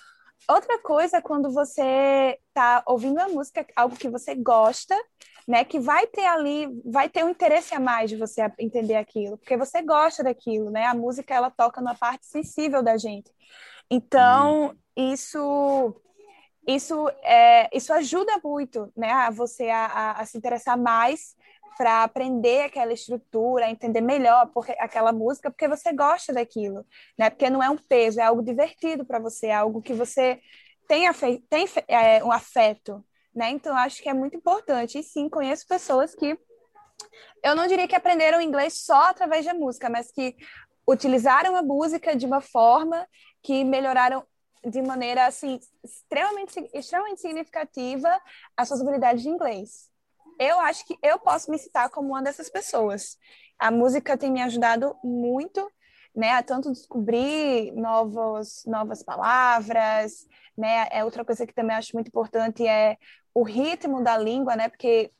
Outra 0.50 0.80
coisa 0.80 1.18
é 1.18 1.22
quando 1.22 1.52
você 1.52 2.40
tá 2.54 2.84
ouvindo 2.86 3.20
a 3.20 3.28
música, 3.28 3.66
algo 3.76 3.98
que 3.98 4.10
você 4.10 4.34
gosta, 4.34 4.96
né, 5.48 5.64
que 5.64 5.80
vai 5.80 6.06
ter 6.08 6.26
ali, 6.26 6.68
vai 6.86 7.10
ter 7.10 7.24
um 7.24 7.30
interesse 7.30 7.74
a 7.74 7.80
mais 7.80 8.10
de 8.10 8.18
você 8.18 8.42
entender 8.60 8.96
aquilo, 8.96 9.38
porque 9.38 9.56
você 9.56 9.82
gosta 9.82 10.24
daquilo, 10.24 10.70
né? 10.70 10.86
A 10.86 10.94
música 10.94 11.34
ela 11.34 11.50
toca 11.50 11.80
na 11.82 11.96
parte 11.96 12.26
sensível 12.26 12.84
da 12.84 12.98
gente. 12.98 13.32
Então, 13.90 14.68
hum. 14.68 14.76
isso 15.14 15.96
isso 16.68 17.08
é, 17.24 17.70
isso 17.76 17.94
ajuda 17.94 18.42
muito, 18.44 18.92
né, 18.96 19.10
a 19.10 19.30
você 19.30 19.70
a, 19.70 19.86
a, 19.86 20.12
a 20.22 20.26
se 20.26 20.38
interessar 20.38 20.78
mais 20.78 21.34
para 21.78 22.04
aprender 22.04 22.64
aquela 22.64 22.92
estrutura, 22.92 23.70
entender 23.70 24.02
melhor 24.02 24.50
porque 24.54 24.72
aquela 24.80 25.12
música, 25.12 25.52
porque 25.52 25.68
você 25.68 25.94
gosta 25.94 26.34
daquilo, 26.34 26.86
né? 27.18 27.30
Porque 27.30 27.50
não 27.50 27.62
é 27.62 27.70
um 27.70 27.78
peso, 27.78 28.20
é 28.20 28.24
algo 28.24 28.42
divertido 28.42 29.06
para 29.06 29.20
você, 29.20 29.48
é 29.48 29.54
algo 29.54 29.82
que 29.82 29.94
você 29.94 30.42
tem, 30.88 31.08
afe 31.08 31.44
tem 31.50 31.68
é, 31.88 32.24
um 32.24 32.32
afeto, 32.32 33.04
né? 33.36 33.50
Então, 33.52 33.76
acho 33.76 34.02
que 34.02 34.10
é 34.10 34.14
muito 34.14 34.36
importante. 34.36 34.98
E 34.98 35.04
sim, 35.04 35.30
conheço 35.30 35.68
pessoas 35.68 36.16
que 36.16 36.38
eu 37.44 37.56
não 37.56 37.68
diria 37.68 37.88
que 37.88 37.96
aprenderam 37.96 38.42
inglês 38.42 38.86
só 38.86 39.10
através 39.10 39.46
da 39.46 39.54
música, 39.54 39.90
mas 39.90 40.12
que 40.12 40.36
utilizaram 40.88 41.56
a 41.56 41.62
música 41.62 42.16
de 42.16 42.26
uma 42.26 42.42
forma 42.42 43.08
que 43.44 43.64
melhoraram 43.64 44.26
de 44.66 44.82
maneira 44.82 45.26
assim 45.26 45.60
extremamente 45.84 46.70
extremamente 46.74 47.22
significativa 47.22 48.20
as 48.56 48.68
suas 48.68 48.82
habilidades 48.82 49.22
de 49.22 49.30
inglês. 49.30 49.92
Eu 50.40 50.60
acho 50.60 50.86
que 50.86 50.98
eu 51.02 51.20
posso 51.20 51.50
me 51.50 51.58
citar 51.58 51.90
como 51.90 52.10
uma 52.10 52.22
dessas 52.22 52.50
pessoas. 52.50 53.18
A 53.58 53.72
música 53.72 54.18
tem 54.18 54.32
me 54.32 54.42
ajudado 54.42 54.96
muito, 55.04 55.72
né, 56.16 56.32
a 56.32 56.44
tanto 56.44 56.72
descobrir 56.72 57.72
novos 57.74 58.64
novas 58.66 59.04
palavras, 59.04 60.28
né? 60.58 60.88
É 60.92 61.04
outra 61.04 61.26
coisa 61.26 61.46
que 61.46 61.54
também 61.54 61.76
acho 61.76 61.96
muito 61.96 62.08
importante 62.08 62.68
é 62.68 62.98
o 63.34 63.44
ritmo 63.44 64.04
da 64.04 64.18
língua, 64.18 64.56
né? 64.56 64.70
Porque 64.70 65.12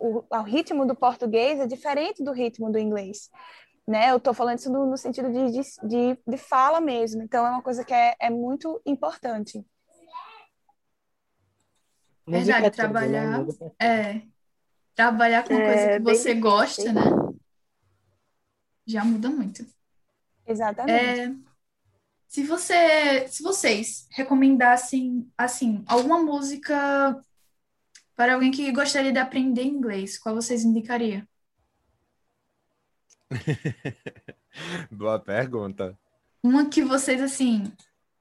o, 0.00 0.24
o 0.30 0.42
ritmo 0.42 0.86
do 0.86 0.94
português 0.94 1.60
é 1.60 1.66
diferente 1.66 2.22
do 2.22 2.32
ritmo 2.32 2.70
do 2.70 2.78
inglês. 2.78 3.30
Né? 3.86 4.10
Eu 4.10 4.16
estou 4.16 4.34
falando 4.34 4.58
isso 4.58 4.72
no, 4.72 4.86
no 4.86 4.96
sentido 4.96 5.30
de, 5.30 5.62
de, 5.86 6.18
de, 6.26 6.36
fala 6.36 6.80
mesmo. 6.80 7.22
Então, 7.22 7.46
é 7.46 7.50
uma 7.50 7.62
coisa 7.62 7.84
que 7.84 7.94
é, 7.94 8.16
é 8.18 8.30
muito 8.30 8.80
importante. 8.84 9.64
Verdade, 12.26 12.70
trabalhar, 12.72 13.44
é, 13.80 14.22
trabalhar 14.96 15.46
com 15.46 15.54
é, 15.54 15.66
coisa 15.66 16.16
que 16.16 16.18
você 16.18 16.34
gosta, 16.34 16.92
né? 16.92 17.02
Já 18.86 19.04
muda 19.04 19.28
muito. 19.28 19.64
Exatamente. 20.46 21.20
É, 21.20 21.34
se 22.26 22.42
você, 22.42 23.28
se 23.28 23.42
vocês 23.42 24.08
recomendassem 24.10 25.30
assim 25.36 25.84
alguma 25.86 26.22
música 26.22 27.22
para 28.16 28.34
alguém 28.34 28.50
que 28.50 28.72
gostaria 28.72 29.12
de 29.12 29.18
aprender 29.18 29.64
inglês, 29.64 30.18
qual 30.18 30.34
vocês 30.34 30.64
indicariam? 30.64 31.22
Boa 34.90 35.18
pergunta. 35.18 35.98
Uma 36.42 36.70
que 36.70 36.82
vocês, 36.82 37.20
assim, 37.20 37.70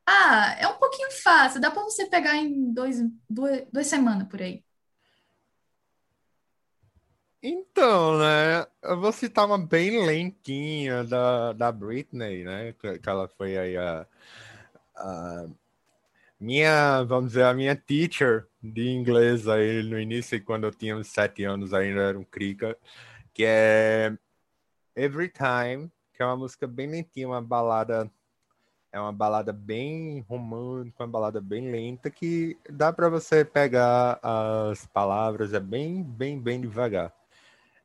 ah, 0.06 0.56
é 0.60 0.68
um 0.68 0.78
pouquinho 0.78 1.12
fácil, 1.12 1.62
dá 1.62 1.72
para 1.72 1.84
você 1.84 2.06
pegar 2.08 2.36
em 2.36 2.74
dois, 2.74 2.98
duas, 3.30 3.66
duas 3.72 3.88
semanas 3.88 4.28
por 4.28 4.42
aí. 4.42 4.66
Então, 7.48 8.18
né, 8.18 8.66
eu 8.82 9.00
vou 9.00 9.12
citar 9.12 9.46
uma 9.46 9.60
bem 9.60 10.04
lentinha 10.04 11.04
da, 11.04 11.54
da 11.54 11.72
Britney, 11.72 12.44
né, 12.44 12.74
que, 12.74 13.08
ela 13.08 13.28
foi 13.28 13.56
aí 13.56 13.78
a, 13.78 14.08
a 14.96 15.46
minha, 16.40 17.04
vamos 17.04 17.28
dizer, 17.34 17.44
a 17.44 17.54
minha 17.54 17.76
teacher 17.76 18.48
de 18.64 18.90
inglês 18.90 19.48
aí 19.48 19.84
no 19.84 20.00
início, 20.00 20.44
quando 20.44 20.64
eu 20.64 20.72
tinha 20.72 20.98
uns 20.98 21.08
sete 21.10 21.44
anos, 21.44 21.72
ainda 21.72 22.02
era 22.02 22.18
um 22.18 22.24
crica, 22.24 22.76
que 23.32 23.44
é 23.46 24.18
Every 24.96 25.30
Time, 25.30 25.92
que 26.14 26.24
é 26.24 26.26
uma 26.26 26.38
música 26.38 26.66
bem 26.66 26.88
lentinha, 26.88 27.28
uma 27.28 27.44
balada, 27.44 28.10
é 28.92 29.00
uma 29.00 29.14
balada 29.14 29.54
bem 29.54 30.26
romântica, 30.28 31.04
uma 31.04 31.12
balada 31.12 31.40
bem 31.40 31.70
lenta, 31.70 32.10
que 32.10 32.58
dá 32.68 32.92
para 32.92 33.08
você 33.08 33.46
pegar 33.46 34.20
as 34.24 34.88
palavras, 34.88 35.54
é 35.54 35.60
bem, 35.60 36.02
bem, 36.02 36.42
bem 36.42 36.60
devagar. 36.60 37.14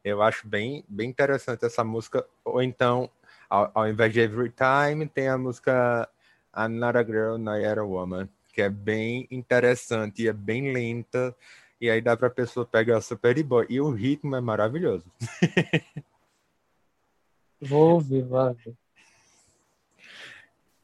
Eu 0.03 0.23
acho 0.23 0.47
bem, 0.47 0.85
bem 0.89 1.11
interessante 1.11 1.65
essa 1.65 1.85
música, 1.85 2.27
ou 2.45 2.63
então, 2.63 3.11
ao, 3.49 3.71
ao 3.75 3.89
invés 3.89 4.13
de 4.13 4.21
Every 4.21 4.51
Time, 4.51 5.07
tem 5.07 5.29
a 5.29 5.37
música 5.37 6.09
I'm 6.57 6.79
Not 6.79 6.97
a 6.97 7.05
Girl, 7.05 7.37
Not 7.37 7.65
a 7.65 7.85
Woman, 7.85 8.29
que 8.53 8.63
é 8.63 8.71
bem 8.71 9.29
interessante 9.31 10.23
e 10.23 10.29
é 10.29 10.33
bem 10.33 10.73
lenta. 10.73 11.35
E 11.81 11.91
aí 11.91 12.01
dá 12.01 12.17
para 12.17 12.29
a 12.29 12.31
pessoa 12.31 12.67
pegar 12.67 13.01
super 13.01 13.35
de 13.35 13.43
boa. 13.43 13.67
E 13.69 13.81
o 13.81 13.91
ritmo 13.91 14.37
é 14.37 14.41
maravilhoso. 14.41 15.11
Vou 17.61 17.95
ouvir, 17.95 18.23
vai. 18.23 18.57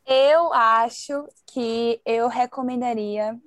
Eu 0.07 0.53
acho 0.53 1.27
que 1.47 2.01
eu 2.05 2.29
recomendaria 2.29 3.39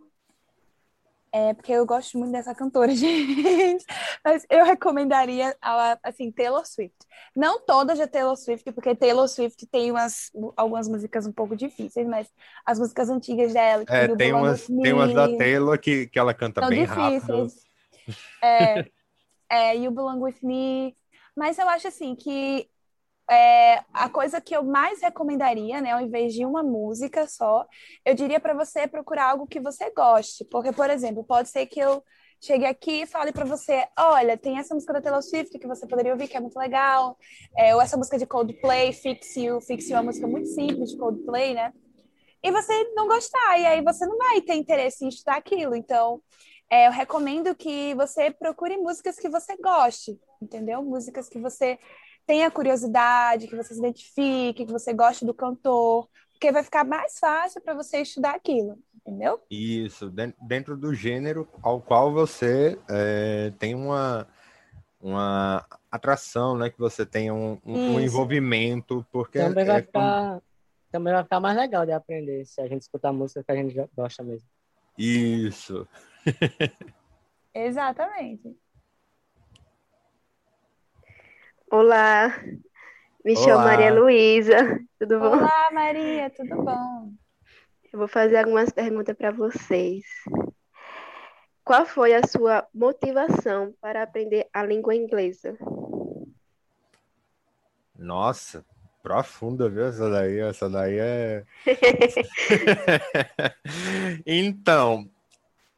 é, 1.31 1.53
porque 1.53 1.71
eu 1.71 1.86
gosto 1.86 2.17
muito 2.17 2.31
dessa 2.31 2.55
cantora, 2.55 2.91
gente. 2.95 3.86
Mas 4.24 4.45
eu 4.50 4.65
recomendaria, 4.65 5.55
assim, 6.03 6.31
Taylor 6.31 6.65
Swift. 6.65 6.95
Não 7.36 7.59
todas 7.59 7.98
de 7.98 8.07
Taylor 8.07 8.36
Swift, 8.36 8.71
porque 8.71 8.95
Taylor 8.95 9.27
Swift 9.27 9.65
tem 9.67 9.91
umas, 9.91 10.31
algumas 10.55 10.88
músicas 10.88 11.25
um 11.27 11.31
pouco 11.31 11.55
difíceis, 11.55 12.07
mas 12.07 12.27
as 12.65 12.79
músicas 12.79 13.09
antigas 13.09 13.53
dela... 13.53 13.83
É, 13.88 14.07
tem 14.15 14.33
umas, 14.33 14.67
tem 14.67 14.93
umas 14.93 15.13
da 15.13 15.27
Taylor 15.38 15.77
que, 15.79 16.07
que 16.07 16.19
ela 16.19 16.33
canta 16.33 16.67
bem 16.67 16.86
difíceis. 16.86 17.24
rápido. 17.24 17.48
É, 18.43 18.86
é, 19.50 19.75
You 19.77 19.91
Belong 19.91 20.19
With 20.19 20.38
Me. 20.41 20.95
Mas 21.36 21.57
eu 21.57 21.69
acho, 21.69 21.88
assim, 21.88 22.15
que 22.15 22.67
é, 23.29 23.83
a 23.93 24.09
coisa 24.09 24.41
que 24.41 24.55
eu 24.55 24.63
mais 24.63 25.01
recomendaria, 25.01 25.79
né, 25.81 25.91
ao 25.91 26.01
invés 26.01 26.33
de 26.33 26.45
uma 26.45 26.63
música 26.63 27.27
só, 27.27 27.65
eu 28.03 28.15
diria 28.15 28.39
para 28.39 28.53
você 28.53 28.88
procurar 28.88 29.31
algo 29.31 29.48
que 29.48 29.59
você 29.59 29.91
goste, 29.91 30.43
porque, 30.45 30.71
por 30.71 30.89
exemplo, 30.89 31.24
pode 31.24 31.50
ser 31.50 31.65
que 31.67 31.79
eu 31.79 32.03
chegue 32.41 32.65
aqui 32.65 33.01
e 33.01 33.05
fale 33.05 33.31
para 33.31 33.45
você, 33.45 33.86
olha, 33.98 34.38
tem 34.38 34.57
essa 34.57 34.74
música 34.74 34.93
da 34.93 35.01
Taylor 35.01 35.21
Swift 35.21 35.59
que 35.59 35.67
você 35.67 35.86
poderia 35.86 36.13
ouvir, 36.13 36.27
que 36.27 36.38
é 36.38 36.39
muito 36.39 36.57
legal, 36.57 37.17
é, 37.57 37.75
ou 37.75 37.81
essa 37.81 37.98
música 37.98 38.17
de 38.17 38.25
Coldplay, 38.25 38.93
Fix 38.93 39.36
You, 39.36 39.62
Fix 39.62 39.89
You 39.89 39.98
é 39.98 40.00
uma 40.00 40.05
música 40.05 40.27
muito 40.27 40.48
simples 40.48 40.91
de 40.91 40.98
Coldplay, 40.98 41.53
né? 41.53 41.74
E 42.41 42.51
você 42.51 42.83
não 42.95 43.07
gostar, 43.07 43.59
e 43.59 43.65
aí 43.65 43.83
você 43.83 44.05
não 44.05 44.17
vai 44.17 44.41
ter 44.41 44.55
interesse 44.55 45.03
em 45.03 45.09
estudar 45.09 45.36
aquilo. 45.36 45.75
Então, 45.75 46.21
é, 46.71 46.88
eu 46.88 46.91
recomendo 46.91 47.53
que 47.53 47.93
você 47.95 48.31
procure 48.31 48.77
músicas 48.77 49.17
que 49.17 49.27
você 49.27 49.57
goste, 49.57 50.17
entendeu? 50.41 50.81
Músicas 50.81 51.27
que 51.27 51.38
você 51.38 51.77
tenha 52.29 52.51
curiosidade, 52.51 53.48
que 53.48 53.55
você 53.55 53.74
se 53.74 53.79
identifique, 53.79 54.63
que 54.63 54.71
você 54.71 54.93
goste 54.93 55.25
do 55.25 55.33
cantor, 55.33 56.07
porque 56.31 56.51
vai 56.51 56.62
ficar 56.62 56.83
mais 56.83 57.17
fácil 57.17 57.59
para 57.59 57.74
você 57.74 58.01
estudar 58.01 58.36
aquilo, 58.36 58.77
entendeu? 58.95 59.41
Isso, 59.50 60.13
dentro 60.39 60.77
do 60.77 60.93
gênero 60.93 61.50
ao 61.63 61.81
qual 61.81 62.13
você 62.13 62.77
é, 62.88 63.51
tem 63.57 63.74
uma, 63.74 64.27
uma 65.01 65.65
atração, 65.89 66.55
né? 66.55 66.69
Que 66.69 66.77
você 66.77 67.03
tenha 67.03 67.33
um, 67.33 67.59
um 67.65 68.00
envolvimento, 68.00 69.03
porque 69.12 69.39
também 69.39 69.65
vai 69.65 69.79
é 69.79 69.81
ficar 69.81 70.39
também 70.91 71.13
vai 71.13 71.24
ficar 71.24 71.39
mais 71.39 71.57
legal 71.57 71.83
de 71.83 71.93
aprender 71.93 72.45
se 72.45 72.62
a 72.62 72.67
gente 72.67 72.83
escutar 72.83 73.12
música 73.12 73.43
que 73.43 73.51
a 73.51 73.55
gente 73.55 73.75
gosta 73.95 74.21
mesmo. 74.21 74.48
Isso. 74.95 75.88
Exatamente. 77.55 78.55
Olá, 81.71 82.29
me 83.23 83.35
Olá. 83.35 83.45
chamo 83.45 83.63
Maria 83.63 83.93
Luísa, 83.93 84.55
tudo 84.97 85.19
bom? 85.19 85.27
Olá, 85.27 85.69
Maria, 85.71 86.29
tudo 86.31 86.63
bom? 86.63 87.13
Eu 87.93 87.99
vou 87.99 88.07
fazer 88.07 88.38
algumas 88.38 88.71
perguntas 88.71 89.15
para 89.15 89.29
vocês. 89.29 90.03
Qual 91.63 91.85
foi 91.85 92.15
a 92.15 92.25
sua 92.25 92.67
motivação 92.73 93.71
para 93.79 94.01
aprender 94.01 94.47
a 94.51 94.63
língua 94.63 94.95
inglesa? 94.95 95.55
Nossa, 97.95 98.65
profunda, 99.03 99.69
viu? 99.69 99.85
Essa 99.85 100.09
daí, 100.09 100.39
essa 100.39 100.67
daí 100.67 100.97
é. 100.97 101.45
então, 104.25 105.07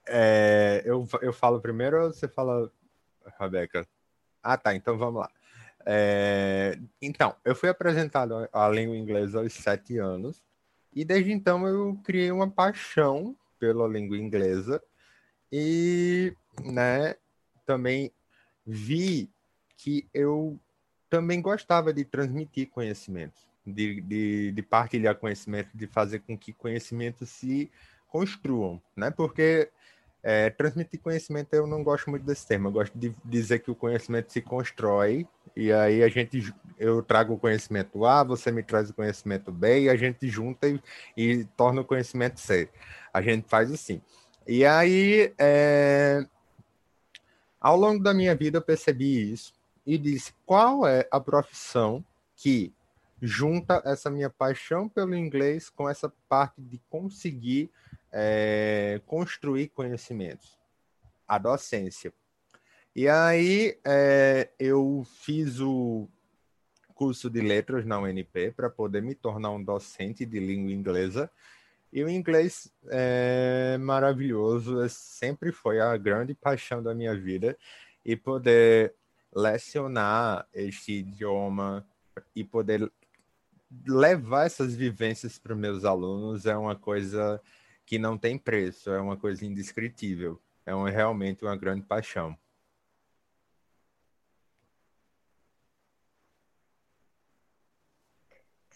é, 0.08 0.84
eu, 0.86 1.06
eu 1.22 1.34
falo 1.34 1.60
primeiro 1.60 2.02
ou 2.02 2.14
você 2.14 2.30
fala, 2.30 2.72
Rebeca? 3.38 3.86
Ah, 4.42 4.58
tá, 4.58 4.74
então 4.74 4.98
vamos 4.98 5.20
lá. 5.20 5.30
É, 5.86 6.78
então, 7.02 7.36
eu 7.44 7.56
fui 7.56 7.70
apresentado 7.70 8.48
à 8.52 8.70
língua 8.70 8.96
inglesa 8.96 9.40
aos 9.40 9.54
sete 9.54 9.98
anos 9.98 10.42
e 10.94 11.06
desde 11.06 11.32
então 11.32 11.68
eu 11.68 12.00
criei 12.04 12.32
uma 12.32 12.50
paixão 12.50 13.36
pela 13.60 13.88
língua 13.88 14.18
inglesa 14.18 14.82
e, 15.52 16.36
né, 16.64 17.16
também 17.66 18.12
vi 18.66 19.30
que 19.78 20.08
eu 20.14 20.60
também 21.10 21.42
gostava 21.42 21.94
de 21.94 22.06
transmitir 22.06 22.70
conhecimento, 22.70 23.42
de, 23.66 24.02
de, 24.02 24.52
de 24.52 24.62
partilhar 24.62 25.16
conhecimento, 25.16 25.70
de 25.74 25.88
fazer 25.88 26.20
com 26.20 26.38
que 26.38 26.54
conhecimentos 26.54 27.30
se 27.30 27.70
construam, 28.08 28.82
né? 28.96 29.12
Porque 29.12 29.70
é, 30.24 30.50
transmitir 30.50 31.00
conhecimento, 31.00 31.54
eu 31.54 31.66
não 31.66 31.84
gosto 31.84 32.10
muito 32.10 32.26
desse 32.26 32.48
termo. 32.48 32.68
Eu 32.68 32.72
gosto 32.72 32.98
de 32.98 33.14
dizer 33.26 33.60
que 33.60 33.72
o 33.72 33.76
conhecimento 33.76 34.32
se 34.32 34.42
constrói 34.42 35.28
e 35.56 35.72
aí 35.72 36.04
a 36.04 36.08
gente, 36.08 36.54
eu 36.78 37.04
trago 37.04 37.34
o 37.34 37.40
conhecimento 37.40 38.06
A, 38.06 38.24
você 38.24 38.52
me 38.52 38.64
traz 38.64 38.90
o 38.90 38.94
conhecimento 38.94 39.52
B 39.52 39.82
e 39.82 39.90
a 39.90 39.96
gente 39.96 40.28
junta 40.28 40.68
e, 40.68 40.82
e 41.16 41.46
torna 41.58 41.82
o 41.82 41.86
conhecimento 41.86 42.40
C. 42.40 42.70
A 43.14 43.22
gente 43.22 43.48
faz 43.48 43.72
assim. 43.72 44.02
E 44.48 44.66
aí, 44.66 45.34
é, 45.38 46.26
ao 47.60 47.78
longo 47.78 48.02
da 48.04 48.14
minha 48.14 48.36
vida, 48.36 48.58
eu 48.58 48.62
percebi 48.62 49.32
isso 49.32 49.54
e 49.86 49.98
disse 49.98 50.34
qual 50.46 50.88
é 50.88 51.08
a 51.12 51.20
profissão 51.20 52.04
que 52.36 52.74
junta 53.22 53.82
essa 53.86 54.10
minha 54.10 54.30
paixão 54.30 54.90
pelo 54.90 55.16
inglês 55.16 55.70
com 55.70 55.88
essa 55.88 56.12
parte 56.28 56.60
de 56.60 56.82
conseguir 56.90 57.70
é, 58.12 59.00
construir 59.06 59.70
conhecimentos, 59.70 60.58
a 61.28 61.38
docência. 61.38 62.12
E 62.96 63.08
aí 63.08 63.78
é, 63.86 64.50
eu 64.60 65.06
fiz 65.06 65.60
o 65.62 66.10
curso 66.94 67.30
de 67.30 67.42
letras 67.42 67.86
na 67.86 67.98
UNP 67.98 68.52
para 68.52 68.70
poder 68.70 69.02
me 69.02 69.16
tornar 69.16 69.52
um 69.52 69.64
docente 69.64 70.26
de 70.26 70.40
língua 70.40 70.72
inglesa. 70.72 71.32
E 71.92 72.04
o 72.04 72.10
inglês 72.10 72.72
é 72.90 73.78
maravilhoso, 73.80 74.88
sempre 74.90 75.52
foi 75.52 75.80
a 75.80 75.96
grande 75.98 76.34
paixão 76.34 76.84
da 76.84 76.94
minha 76.94 77.16
vida. 77.16 77.58
E 78.06 78.16
poder 78.16 78.94
lecionar 79.34 80.46
este 80.54 80.94
idioma 81.00 81.86
e 82.36 82.44
poder 82.44 82.92
levar 83.88 84.46
essas 84.46 84.76
vivências 84.76 85.40
para 85.40 85.56
meus 85.56 85.86
alunos 85.86 86.46
é 86.46 86.58
uma 86.58 86.76
coisa 86.76 87.42
que 87.86 87.98
não 87.98 88.18
tem 88.18 88.38
preço, 88.38 88.92
é 88.92 89.00
uma 89.00 89.16
coisa 89.16 89.46
indescritível. 89.46 90.40
É 90.66 90.76
uma, 90.76 90.90
realmente 90.90 91.44
uma 91.44 91.56
grande 91.56 91.84
paixão. 91.84 92.38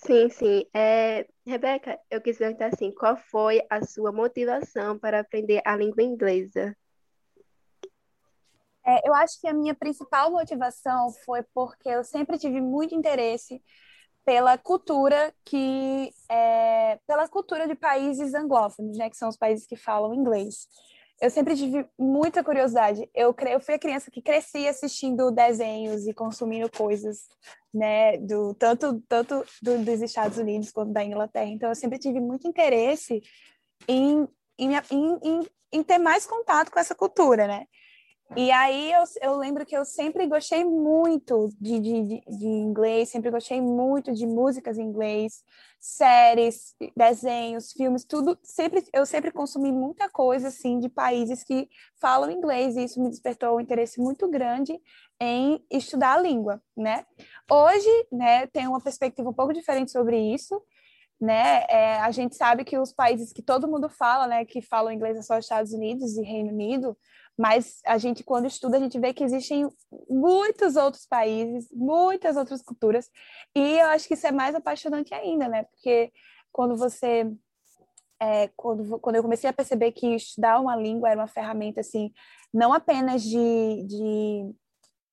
Sim, 0.06 0.30
sim. 0.30 0.66
É, 0.74 1.28
Rebeca, 1.46 2.00
eu 2.12 2.22
quis 2.22 2.38
perguntar 2.38 2.68
assim, 2.68 2.92
qual 2.92 3.18
foi 3.18 3.62
a 3.70 3.84
sua 3.84 4.12
motivação 4.12 5.00
para 5.00 5.20
aprender 5.20 5.62
a 5.66 5.76
língua 5.76 6.04
inglesa? 6.04 6.76
É, 8.86 9.08
eu 9.08 9.16
acho 9.16 9.42
que 9.42 9.48
a 9.48 9.54
minha 9.54 9.74
principal 9.74 10.32
motivação 10.32 11.10
foi 11.26 11.42
porque 11.54 11.90
eu 11.90 12.04
sempre 12.04 12.38
tive 12.38 12.62
muito 12.62 12.94
interesse 12.94 13.64
pela 14.24 14.58
cultura 14.58 15.34
que 15.44 16.12
é, 16.30 17.00
pela 17.08 17.28
cultura 17.28 17.68
de 17.68 17.74
países 17.76 18.36
anglófonos, 18.36 18.98
né, 18.98 19.10
que 19.10 19.18
são 19.18 19.30
os 19.30 19.38
países 19.38 19.66
que 19.66 19.76
falam 19.76 20.14
inglês. 20.14 20.68
Eu 21.22 21.30
sempre 21.30 21.56
tive 21.56 21.88
muita 21.98 22.44
curiosidade. 22.44 23.10
Eu, 23.14 23.34
eu 23.50 23.60
fui 23.60 23.76
a 23.76 23.80
criança 23.80 24.12
que 24.12 24.22
cresci 24.22 24.68
assistindo 24.68 25.32
desenhos 25.32 26.06
e 26.06 26.14
consumindo 26.14 26.70
coisas, 26.70 27.28
né, 27.74 28.18
do 28.18 28.54
tanto 28.54 29.02
tanto 29.08 29.46
do, 29.62 29.78
dos 29.84 30.02
Estados 30.02 30.38
Unidos 30.38 30.72
quanto 30.72 30.92
da 30.92 31.04
Inglaterra. 31.04 31.50
Então 31.50 31.70
eu 31.70 31.76
sempre 31.76 31.98
tive 32.00 32.20
muito 32.20 32.48
interesse 32.48 33.22
em, 33.88 34.28
em, 34.60 34.72
em, 34.92 35.48
em 35.72 35.84
ter 35.84 35.98
mais 35.98 36.26
contato 36.26 36.70
com 36.72 36.80
essa 36.80 36.96
cultura, 36.96 37.48
né? 37.48 37.66
E 38.36 38.52
aí 38.52 38.92
eu, 38.92 39.04
eu 39.22 39.38
lembro 39.38 39.66
que 39.66 39.78
eu 39.78 39.86
sempre 39.86 40.26
gostei 40.26 40.64
muito 40.66 41.50
de, 41.62 41.80
de, 41.80 42.22
de, 42.22 42.46
inglês, 42.46 43.10
sempre 43.10 43.30
gostei 43.30 43.62
muito 43.62 44.12
de 44.12 44.26
músicas 44.26 44.78
em 44.78 44.84
inglês, 44.84 45.44
séries, 45.80 46.76
desenhos, 46.98 47.72
filmes, 47.72 48.04
tudo. 48.04 48.38
Sempre 48.42 48.84
eu 48.92 49.06
sempre 49.06 49.32
consumi 49.32 49.72
muita 49.72 50.10
coisa 50.10 50.48
assim 50.48 50.80
de 50.80 50.90
países 50.90 51.44
que 51.44 51.70
falam 52.02 52.32
inglês 52.32 52.76
e 52.76 52.86
isso 52.86 53.02
me 53.02 53.10
despertou 53.10 53.58
um 53.58 53.62
interesse 53.62 54.02
muito 54.02 54.28
grande 54.30 54.82
em 55.20 55.64
estudar 55.72 56.14
a 56.14 56.22
língua, 56.22 56.62
né? 56.76 57.06
Hoje, 57.50 58.08
né, 58.12 58.48
tem 58.48 58.68
uma 58.68 58.82
perspectiva 58.82 59.30
um 59.30 59.34
pouco 59.34 59.54
diferente 59.54 59.92
sobre 59.92 60.18
isso. 60.18 60.62
Né? 61.22 61.64
É, 61.70 62.00
a 62.02 62.12
gente 62.12 62.36
sabe 62.36 62.66
que 62.66 62.78
os 62.78 62.92
países 62.92 63.32
que 63.32 63.42
todo 63.42 63.70
mundo 63.70 63.88
fala, 63.88 64.28
né, 64.28 64.44
que 64.44 64.62
falam 64.62 64.92
inglês 64.92 65.18
é 65.18 65.22
só 65.22 65.38
Estados 65.38 65.72
Unidos 65.72 66.18
e 66.18 66.22
Reino 66.22 66.50
Unido, 66.50 66.98
mas 67.38 67.82
a 67.86 67.98
gente, 67.98 68.24
quando 68.24 68.48
estuda, 68.48 68.78
a 68.78 68.80
gente 68.80 68.98
vê 69.00 69.14
que 69.14 69.24
existem 69.24 69.70
muitos 70.10 70.76
outros 70.76 71.06
países, 71.06 71.68
muitas 71.72 72.38
outras 72.38 72.62
culturas, 72.62 73.10
e 73.54 73.80
eu 73.80 73.88
acho 73.88 74.08
que 74.08 74.14
isso 74.14 74.26
é 74.26 74.32
mais 74.32 74.56
apaixonante 74.56 75.14
ainda, 75.14 75.48
né? 75.48 75.64
Porque 75.64 76.12
quando 76.52 76.76
você. 76.78 77.30
É, 78.18 78.48
quando, 78.56 78.98
quando 79.00 79.18
eu 79.18 79.24
comecei 79.24 79.50
a 79.50 79.54
perceber 79.54 79.92
que 79.92 80.16
estudar 80.16 80.62
uma 80.62 80.76
língua 80.76 81.10
era 81.10 81.20
uma 81.20 81.28
ferramenta, 81.28 81.82
assim, 81.82 82.14
não 82.54 82.72
apenas 82.72 83.22
de. 83.22 83.84
de 83.86 84.56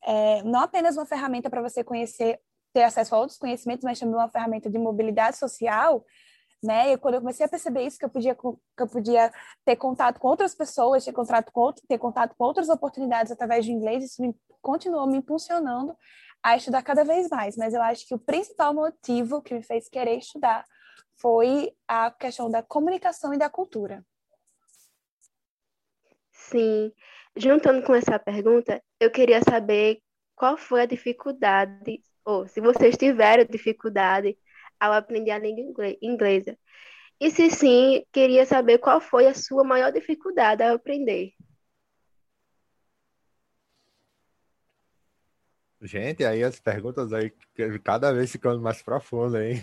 é, 0.04 0.42
não 0.44 0.60
apenas 0.60 0.96
uma 0.96 1.06
ferramenta 1.06 1.50
para 1.50 1.62
você 1.62 1.82
conhecer, 1.82 2.40
ter 2.72 2.84
acesso 2.84 3.14
a 3.14 3.18
outros 3.18 3.38
conhecimentos, 3.38 3.84
mas 3.84 3.98
também 3.98 4.14
uma 4.14 4.28
ferramenta 4.28 4.70
de 4.70 4.78
mobilidade 4.78 5.36
social, 5.36 6.04
né? 6.62 6.92
E 6.92 6.98
quando 6.98 7.14
eu 7.14 7.20
comecei 7.20 7.44
a 7.44 7.48
perceber 7.48 7.82
isso, 7.82 7.98
que 7.98 8.04
eu 8.04 8.10
podia, 8.10 8.34
que 8.34 8.82
eu 8.82 8.88
podia 8.88 9.32
ter 9.64 9.76
contato 9.76 10.20
com 10.20 10.28
outras 10.28 10.54
pessoas, 10.54 11.04
ter 11.04 11.12
contato 11.12 11.50
com, 11.50 11.72
ter 11.72 11.98
contato 11.98 12.34
com 12.36 12.44
outras 12.44 12.68
oportunidades 12.68 13.32
através 13.32 13.66
do 13.66 13.72
inglês, 13.72 14.04
isso 14.04 14.22
me, 14.22 14.34
continuou 14.60 15.06
me 15.06 15.18
impulsionando 15.18 15.96
a 16.42 16.56
estudar 16.56 16.82
cada 16.82 17.04
vez 17.04 17.28
mais. 17.28 17.56
Mas 17.56 17.74
eu 17.74 17.82
acho 17.82 18.06
que 18.06 18.14
o 18.14 18.18
principal 18.18 18.72
motivo 18.72 19.42
que 19.42 19.54
me 19.54 19.62
fez 19.62 19.88
querer 19.88 20.18
estudar 20.18 20.64
foi 21.16 21.72
a 21.86 22.10
questão 22.10 22.50
da 22.50 22.62
comunicação 22.62 23.34
e 23.34 23.38
da 23.38 23.50
cultura. 23.50 24.04
Sim. 26.30 26.92
Juntando 27.36 27.82
com 27.82 27.94
essa 27.94 28.18
pergunta, 28.18 28.82
eu 29.00 29.10
queria 29.10 29.40
saber 29.42 30.00
qual 30.34 30.56
foi 30.56 30.82
a 30.82 30.86
dificuldade, 30.86 32.02
ou 32.24 32.46
se 32.46 32.60
vocês 32.60 32.96
tiveram 32.96 33.44
dificuldade 33.44 34.36
ao 34.82 34.92
aprender 34.92 35.30
a 35.30 35.38
língua 35.38 35.96
inglesa? 36.02 36.58
E 37.20 37.30
se 37.30 37.50
sim, 37.50 38.04
queria 38.12 38.44
saber 38.44 38.78
qual 38.78 39.00
foi 39.00 39.28
a 39.28 39.34
sua 39.34 39.62
maior 39.62 39.92
dificuldade 39.92 40.62
ao 40.62 40.74
aprender. 40.74 41.32
Gente, 45.80 46.24
aí 46.24 46.44
as 46.44 46.60
perguntas 46.60 47.12
aí 47.12 47.32
cada 47.82 48.12
vez 48.12 48.30
ficando 48.30 48.60
mais 48.60 48.82
profundas, 48.82 49.42
hein? 49.42 49.60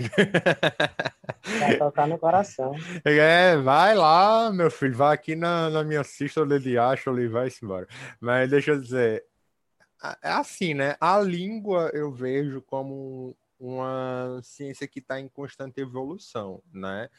Vai 1.60 1.78
tocar 1.78 2.08
no 2.08 2.18
coração. 2.18 2.74
É, 3.06 3.56
vai 3.58 3.96
lá, 3.96 4.52
meu 4.52 4.70
filho, 4.70 4.96
vai 4.96 5.14
aqui 5.14 5.36
na, 5.36 5.70
na 5.70 5.84
minha 5.84 6.04
cista 6.04 6.46
de 6.60 6.78
Ashley 6.78 7.26
e 7.26 7.30
vai 7.30 7.50
embora. 7.62 7.88
Mas 8.20 8.50
deixa 8.50 8.72
eu 8.72 8.82
dizer, 8.82 9.26
é 10.22 10.30
assim, 10.30 10.74
né? 10.74 10.96
A 11.00 11.20
língua 11.20 11.90
eu 11.94 12.12
vejo 12.12 12.62
como 12.62 13.36
uma 13.60 14.40
ciência 14.42 14.88
que 14.88 15.00
está 15.00 15.20
em 15.20 15.28
constante 15.28 15.82
evolução, 15.82 16.62
né? 16.74 17.10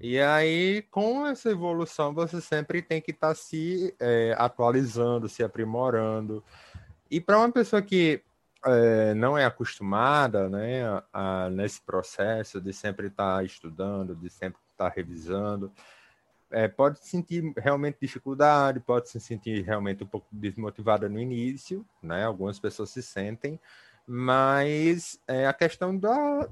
E 0.00 0.20
aí, 0.20 0.82
com 0.90 1.26
essa 1.26 1.50
evolução, 1.50 2.12
você 2.12 2.40
sempre 2.40 2.82
tem 2.82 3.00
que 3.00 3.12
estar 3.12 3.28
tá 3.28 3.34
se 3.34 3.94
é, 3.98 4.34
atualizando, 4.36 5.28
se 5.28 5.42
aprimorando. 5.42 6.44
E 7.10 7.20
para 7.20 7.38
uma 7.38 7.50
pessoa 7.50 7.80
que 7.80 8.22
é, 8.64 9.14
não 9.14 9.38
é 9.38 9.44
acostumada, 9.44 10.48
né, 10.48 10.82
a, 11.12 11.48
nesse 11.50 11.80
processo 11.80 12.60
de 12.60 12.72
sempre 12.72 13.06
estar 13.06 13.38
tá 13.38 13.44
estudando, 13.44 14.14
de 14.14 14.28
sempre 14.28 14.60
estar 14.72 14.90
tá 14.90 14.94
revisando, 14.94 15.72
é, 16.50 16.68
pode 16.68 17.04
sentir 17.04 17.52
realmente 17.56 17.98
dificuldade, 18.00 18.80
pode 18.80 19.08
se 19.08 19.20
sentir 19.20 19.64
realmente 19.64 20.04
um 20.04 20.06
pouco 20.06 20.26
desmotivada 20.30 21.08
no 21.08 21.18
início, 21.18 21.84
né? 22.02 22.24
Algumas 22.24 22.58
pessoas 22.58 22.90
se 22.90 23.02
sentem, 23.02 23.58
mas 24.06 25.20
é 25.26 25.46
a 25.46 25.52
questão 25.52 25.98
da, 25.98 26.48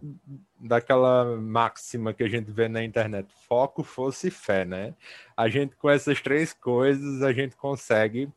daquela 0.58 1.36
máxima 1.36 2.12
que 2.12 2.24
a 2.24 2.28
gente 2.28 2.50
vê 2.50 2.68
na 2.68 2.82
internet, 2.82 3.32
foco, 3.46 3.84
fosse 3.84 4.28
fé, 4.30 4.64
né? 4.64 4.94
A 5.36 5.48
gente, 5.48 5.76
com 5.76 5.88
essas 5.88 6.20
três 6.20 6.52
coisas, 6.52 7.22
a 7.22 7.32
gente 7.32 7.54
consegue 7.56 8.28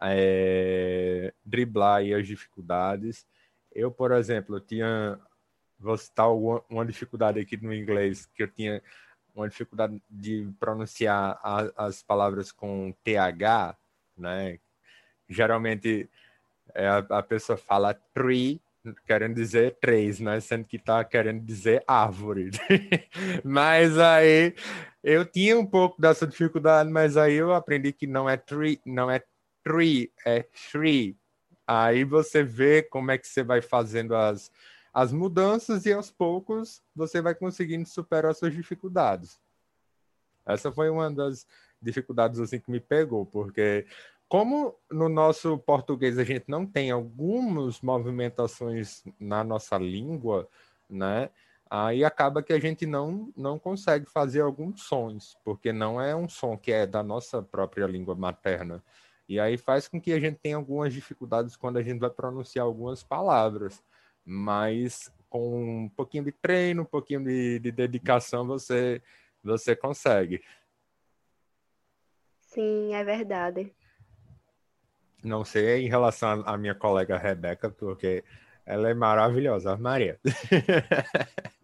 é, 0.00 1.32
driblar 1.44 2.02
as 2.02 2.26
dificuldades. 2.26 3.24
Eu, 3.72 3.92
por 3.92 4.10
exemplo, 4.10 4.56
eu 4.56 4.60
tinha, 4.60 5.20
vou 5.78 5.96
citar 5.96 6.34
uma, 6.34 6.62
uma 6.68 6.84
dificuldade 6.84 7.38
aqui 7.38 7.56
no 7.56 7.72
inglês, 7.72 8.26
que 8.34 8.42
eu 8.42 8.48
tinha 8.48 8.82
uma 9.32 9.48
dificuldade 9.48 10.02
de 10.10 10.48
pronunciar 10.58 11.38
a, 11.42 11.86
as 11.86 12.02
palavras 12.02 12.50
com 12.50 12.92
TH, 13.04 13.76
né? 14.16 14.58
Geralmente 15.28 16.10
é, 16.74 16.88
a, 16.88 16.98
a, 16.98 17.22
pessoa 17.22 17.56
fala 17.56 17.94
tree, 18.14 18.60
querendo 19.06 19.34
dizer 19.34 19.76
três, 19.80 20.20
né? 20.20 20.40
Sendo 20.40 20.64
que 20.64 20.76
está 20.76 21.04
querendo 21.04 21.40
dizer 21.40 21.82
árvore. 21.86 22.50
mas 23.44 23.98
aí 23.98 24.54
eu 25.02 25.24
tinha 25.24 25.58
um 25.58 25.66
pouco 25.66 26.00
dessa 26.00 26.26
dificuldade, 26.26 26.90
mas 26.90 27.16
aí 27.16 27.34
eu 27.34 27.52
aprendi 27.52 27.92
que 27.92 28.06
não 28.06 28.28
é 28.28 28.36
tree, 28.36 28.80
não 28.84 29.10
é 29.10 29.22
tree, 29.62 30.12
é 30.26 30.46
tree. 30.70 31.16
Aí 31.66 32.04
você 32.04 32.42
vê 32.42 32.82
como 32.82 33.10
é 33.10 33.18
que 33.18 33.26
você 33.26 33.42
vai 33.42 33.60
fazendo 33.60 34.14
as, 34.14 34.50
as 34.92 35.12
mudanças 35.12 35.86
e 35.86 35.92
aos 35.92 36.10
poucos 36.10 36.82
você 36.94 37.20
vai 37.20 37.34
conseguindo 37.34 37.88
superar 37.88 38.34
suas 38.34 38.52
dificuldades. 38.52 39.40
Essa 40.44 40.72
foi 40.72 40.90
uma 40.90 41.10
das 41.10 41.46
dificuldades 41.80 42.38
assim 42.40 42.60
que 42.60 42.70
me 42.70 42.80
pegou, 42.80 43.26
porque 43.26 43.86
como 44.32 44.74
no 44.90 45.10
nosso 45.10 45.58
português 45.58 46.18
a 46.18 46.24
gente 46.24 46.46
não 46.48 46.64
tem 46.64 46.90
algumas 46.90 47.82
movimentações 47.82 49.04
na 49.20 49.44
nossa 49.44 49.76
língua, 49.76 50.48
né? 50.88 51.28
Aí 51.68 52.02
acaba 52.02 52.42
que 52.42 52.54
a 52.54 52.58
gente 52.58 52.86
não, 52.86 53.30
não 53.36 53.58
consegue 53.58 54.06
fazer 54.06 54.40
alguns 54.40 54.84
sons, 54.84 55.36
porque 55.44 55.70
não 55.70 56.00
é 56.00 56.16
um 56.16 56.30
som 56.30 56.56
que 56.56 56.72
é 56.72 56.86
da 56.86 57.02
nossa 57.02 57.42
própria 57.42 57.86
língua 57.86 58.14
materna. 58.14 58.82
E 59.28 59.38
aí 59.38 59.58
faz 59.58 59.86
com 59.86 60.00
que 60.00 60.14
a 60.14 60.18
gente 60.18 60.38
tenha 60.38 60.56
algumas 60.56 60.94
dificuldades 60.94 61.54
quando 61.54 61.76
a 61.76 61.82
gente 61.82 62.00
vai 62.00 62.08
pronunciar 62.08 62.64
algumas 62.64 63.02
palavras. 63.02 63.84
Mas 64.24 65.12
com 65.28 65.82
um 65.84 65.88
pouquinho 65.90 66.24
de 66.24 66.32
treino, 66.32 66.84
um 66.84 66.86
pouquinho 66.86 67.22
de, 67.22 67.58
de 67.58 67.70
dedicação, 67.70 68.46
você, 68.46 69.02
você 69.44 69.76
consegue. 69.76 70.42
Sim, 72.40 72.94
é 72.94 73.04
verdade. 73.04 73.74
Não 75.22 75.44
sei 75.44 75.86
em 75.86 75.88
relação 75.88 76.42
à 76.46 76.58
minha 76.58 76.74
colega 76.74 77.16
Rebeca, 77.16 77.70
porque 77.70 78.24
ela 78.66 78.90
é 78.90 78.94
maravilhosa, 78.94 79.76
Maria. 79.76 80.18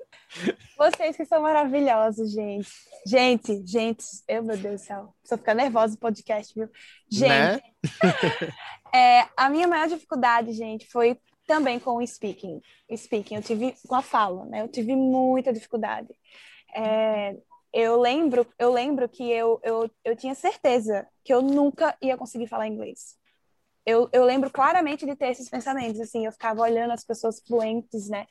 Vocês 0.76 1.16
que 1.16 1.24
são 1.24 1.42
maravilhosos, 1.42 2.32
gente. 2.32 2.70
Gente, 3.04 3.66
gente, 3.66 4.04
eu, 4.28 4.42
meu 4.42 4.56
Deus 4.56 4.82
do 4.82 4.84
céu, 4.84 5.14
só 5.24 5.36
ficar 5.36 5.54
nervosa 5.54 5.94
no 5.94 5.98
podcast, 5.98 6.54
viu? 6.54 6.68
Gente, 7.10 7.28
né? 7.28 7.60
é, 8.94 9.26
a 9.36 9.50
minha 9.50 9.66
maior 9.66 9.88
dificuldade, 9.88 10.52
gente, 10.52 10.86
foi 10.86 11.18
também 11.46 11.80
com 11.80 11.96
o 11.96 12.06
speaking. 12.06 12.60
Speaking, 12.94 13.36
eu 13.36 13.42
tive 13.42 13.74
com 13.88 13.94
a 13.94 14.02
fala, 14.02 14.44
né? 14.44 14.62
Eu 14.62 14.68
tive 14.68 14.94
muita 14.94 15.52
dificuldade. 15.52 16.14
É, 16.74 17.34
eu 17.72 18.00
lembro, 18.00 18.46
eu 18.58 18.72
lembro 18.72 19.08
que 19.08 19.28
eu, 19.28 19.58
eu, 19.64 19.90
eu 20.04 20.14
tinha 20.14 20.34
certeza 20.34 21.06
que 21.24 21.32
eu 21.32 21.42
nunca 21.42 21.96
ia 22.00 22.16
conseguir 22.16 22.46
falar 22.46 22.68
inglês 22.68 23.17
eu, 23.88 24.06
eu 24.12 24.22
lembro 24.22 24.50
claramente 24.50 25.06
de 25.06 25.16
ter 25.16 25.28
esses 25.28 25.48
pensamentos, 25.48 25.98
assim, 25.98 26.26
eu 26.26 26.32
ficava 26.32 26.60
olhando 26.60 26.92
as 26.92 27.02
pessoas 27.02 27.40
fluentes, 27.40 28.08
né? 28.10 28.26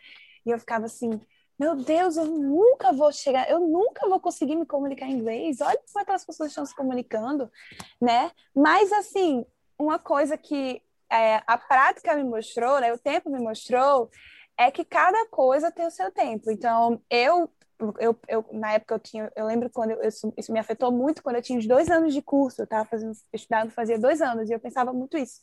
E 0.46 0.52
eu 0.52 0.60
ficava 0.60 0.86
assim, 0.86 1.20
meu 1.60 1.76
Deus, 1.76 2.16
eu 2.16 2.26
nunca 2.26 2.94
vou 2.94 3.12
chegar, 3.12 3.50
eu 3.50 3.60
nunca 3.60 4.08
vou 4.08 4.20
conseguir 4.20 4.56
me 4.56 4.68
comunicar 4.68 5.08
em 5.08 5.14
inglês. 5.14 5.60
Olha 5.60 5.80
como 5.92 6.04
aquelas 6.04 6.24
pessoas 6.24 6.50
estão 6.50 6.64
se 6.64 6.76
comunicando, 6.76 7.52
né? 8.00 8.32
Mas, 8.56 8.92
assim, 8.92 9.44
uma 9.80 9.98
coisa 9.98 10.38
que 10.38 10.80
é, 11.12 11.42
a 11.48 11.58
prática 11.58 12.16
me 12.16 12.24
mostrou, 12.24 12.80
né? 12.80 12.94
O 12.94 13.00
tempo 13.00 13.32
me 13.32 13.40
mostrou, 13.40 14.12
é 14.58 14.70
que 14.70 14.86
cada 14.86 15.28
coisa 15.30 15.72
tem 15.72 15.88
o 15.88 15.92
seu 15.92 16.12
tempo. 16.12 16.52
Então, 16.52 17.02
eu 17.10 17.50
eu, 18.00 18.20
eu, 18.28 18.46
na 18.52 18.74
época 18.74 18.96
eu 18.96 19.00
tinha, 19.00 19.32
eu 19.36 19.46
lembro 19.46 19.70
quando 19.70 19.92
eu, 19.92 20.02
isso, 20.08 20.34
isso, 20.38 20.52
me 20.52 20.60
afetou 20.60 20.92
muito 20.92 21.22
quando 21.22 21.36
eu 21.36 21.42
tinha 21.42 21.58
uns 21.58 21.68
dois 21.68 21.90
anos 21.90 22.14
de 22.14 22.22
curso, 22.22 22.62
eu 22.62 22.66
estava 22.66 22.86
fazendo, 22.86 23.14
estudando 23.34 23.72
fazia 23.72 24.00
dois 24.00 24.22
anos, 24.22 24.50
e 24.50 24.54
eu 24.54 24.60
pensava 24.60 24.94
muito 24.94 25.18
isso. 25.18 25.42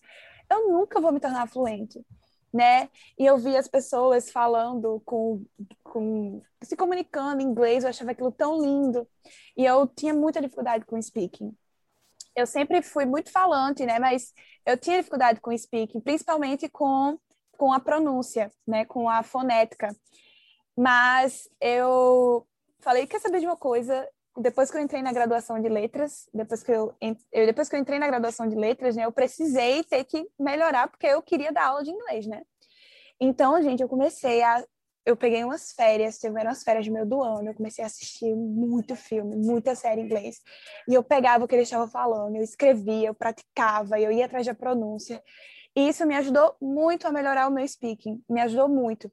Eu 0.50 0.68
nunca 0.68 1.00
vou 1.00 1.12
me 1.12 1.20
tornar 1.20 1.48
fluente, 1.48 2.04
né? 2.52 2.88
E 3.18 3.24
eu 3.26 3.38
via 3.38 3.58
as 3.58 3.68
pessoas 3.68 4.30
falando 4.30 5.00
com, 5.04 5.44
com 5.82 6.42
se 6.62 6.76
comunicando 6.76 7.42
em 7.42 7.46
inglês, 7.46 7.84
eu 7.84 7.90
achava 7.90 8.10
aquilo 8.12 8.32
tão 8.32 8.60
lindo, 8.60 9.06
e 9.56 9.64
eu 9.64 9.86
tinha 9.86 10.14
muita 10.14 10.40
dificuldade 10.40 10.84
com 10.84 11.00
speaking. 11.00 11.56
Eu 12.36 12.46
sempre 12.46 12.82
fui 12.82 13.06
muito 13.06 13.30
falante, 13.30 13.86
né? 13.86 13.98
Mas 13.98 14.32
eu 14.66 14.76
tinha 14.76 14.98
dificuldade 14.98 15.40
com 15.40 15.56
speaking, 15.56 16.00
principalmente 16.00 16.68
com 16.68 17.18
com 17.56 17.72
a 17.72 17.80
pronúncia, 17.80 18.50
né? 18.66 18.84
Com 18.84 19.08
a 19.08 19.22
fonética. 19.22 19.94
Mas 20.76 21.48
eu 21.60 22.46
falei, 22.80 23.06
quer 23.06 23.20
saber 23.20 23.40
de 23.40 23.46
uma 23.46 23.56
coisa? 23.56 24.08
Depois 24.36 24.70
que 24.70 24.76
eu 24.76 24.80
entrei 24.80 25.00
na 25.00 25.12
graduação 25.12 25.60
de 25.60 25.68
letras, 25.68 26.28
depois 26.34 26.62
que 26.62 26.72
eu, 26.72 26.92
eu 27.00 27.46
depois 27.46 27.68
que 27.68 27.76
eu 27.76 27.80
entrei 27.80 27.98
na 27.98 28.08
graduação 28.08 28.48
de 28.48 28.56
letras, 28.56 28.96
né, 28.96 29.04
eu 29.04 29.12
precisei 29.12 29.84
ter 29.84 30.02
que 30.04 30.28
melhorar 30.38 30.88
porque 30.88 31.06
eu 31.06 31.22
queria 31.22 31.52
dar 31.52 31.66
aula 31.66 31.84
de 31.84 31.90
inglês, 31.90 32.26
né? 32.26 32.42
Então, 33.20 33.62
gente, 33.62 33.80
eu 33.80 33.88
comecei 33.88 34.42
a 34.42 34.64
eu 35.06 35.16
peguei 35.16 35.44
umas 35.44 35.72
férias, 35.72 36.18
tiveram 36.18 36.50
as 36.50 36.62
férias 36.62 36.84
de 36.84 36.90
meio 36.90 37.04
do 37.04 37.22
ano, 37.22 37.50
eu 37.50 37.54
comecei 37.54 37.84
a 37.84 37.86
assistir 37.86 38.34
muito 38.34 38.96
filme, 38.96 39.36
muita 39.36 39.74
série 39.74 40.00
em 40.00 40.04
inglês. 40.04 40.40
E 40.88 40.94
eu 40.94 41.02
pegava 41.02 41.44
o 41.44 41.48
que 41.48 41.54
eles 41.54 41.68
estavam 41.68 41.88
falando, 41.88 42.36
eu 42.36 42.42
escrevia, 42.42 43.08
eu 43.08 43.14
praticava, 43.14 44.00
eu 44.00 44.10
ia 44.10 44.24
atrás 44.24 44.46
da 44.46 44.54
pronúncia. 44.54 45.22
E 45.76 45.88
isso 45.88 46.06
me 46.06 46.14
ajudou 46.14 46.54
muito 46.60 47.06
a 47.06 47.12
melhorar 47.12 47.48
o 47.48 47.50
meu 47.50 47.66
speaking, 47.66 48.22
me 48.28 48.40
ajudou 48.40 48.68
muito. 48.68 49.10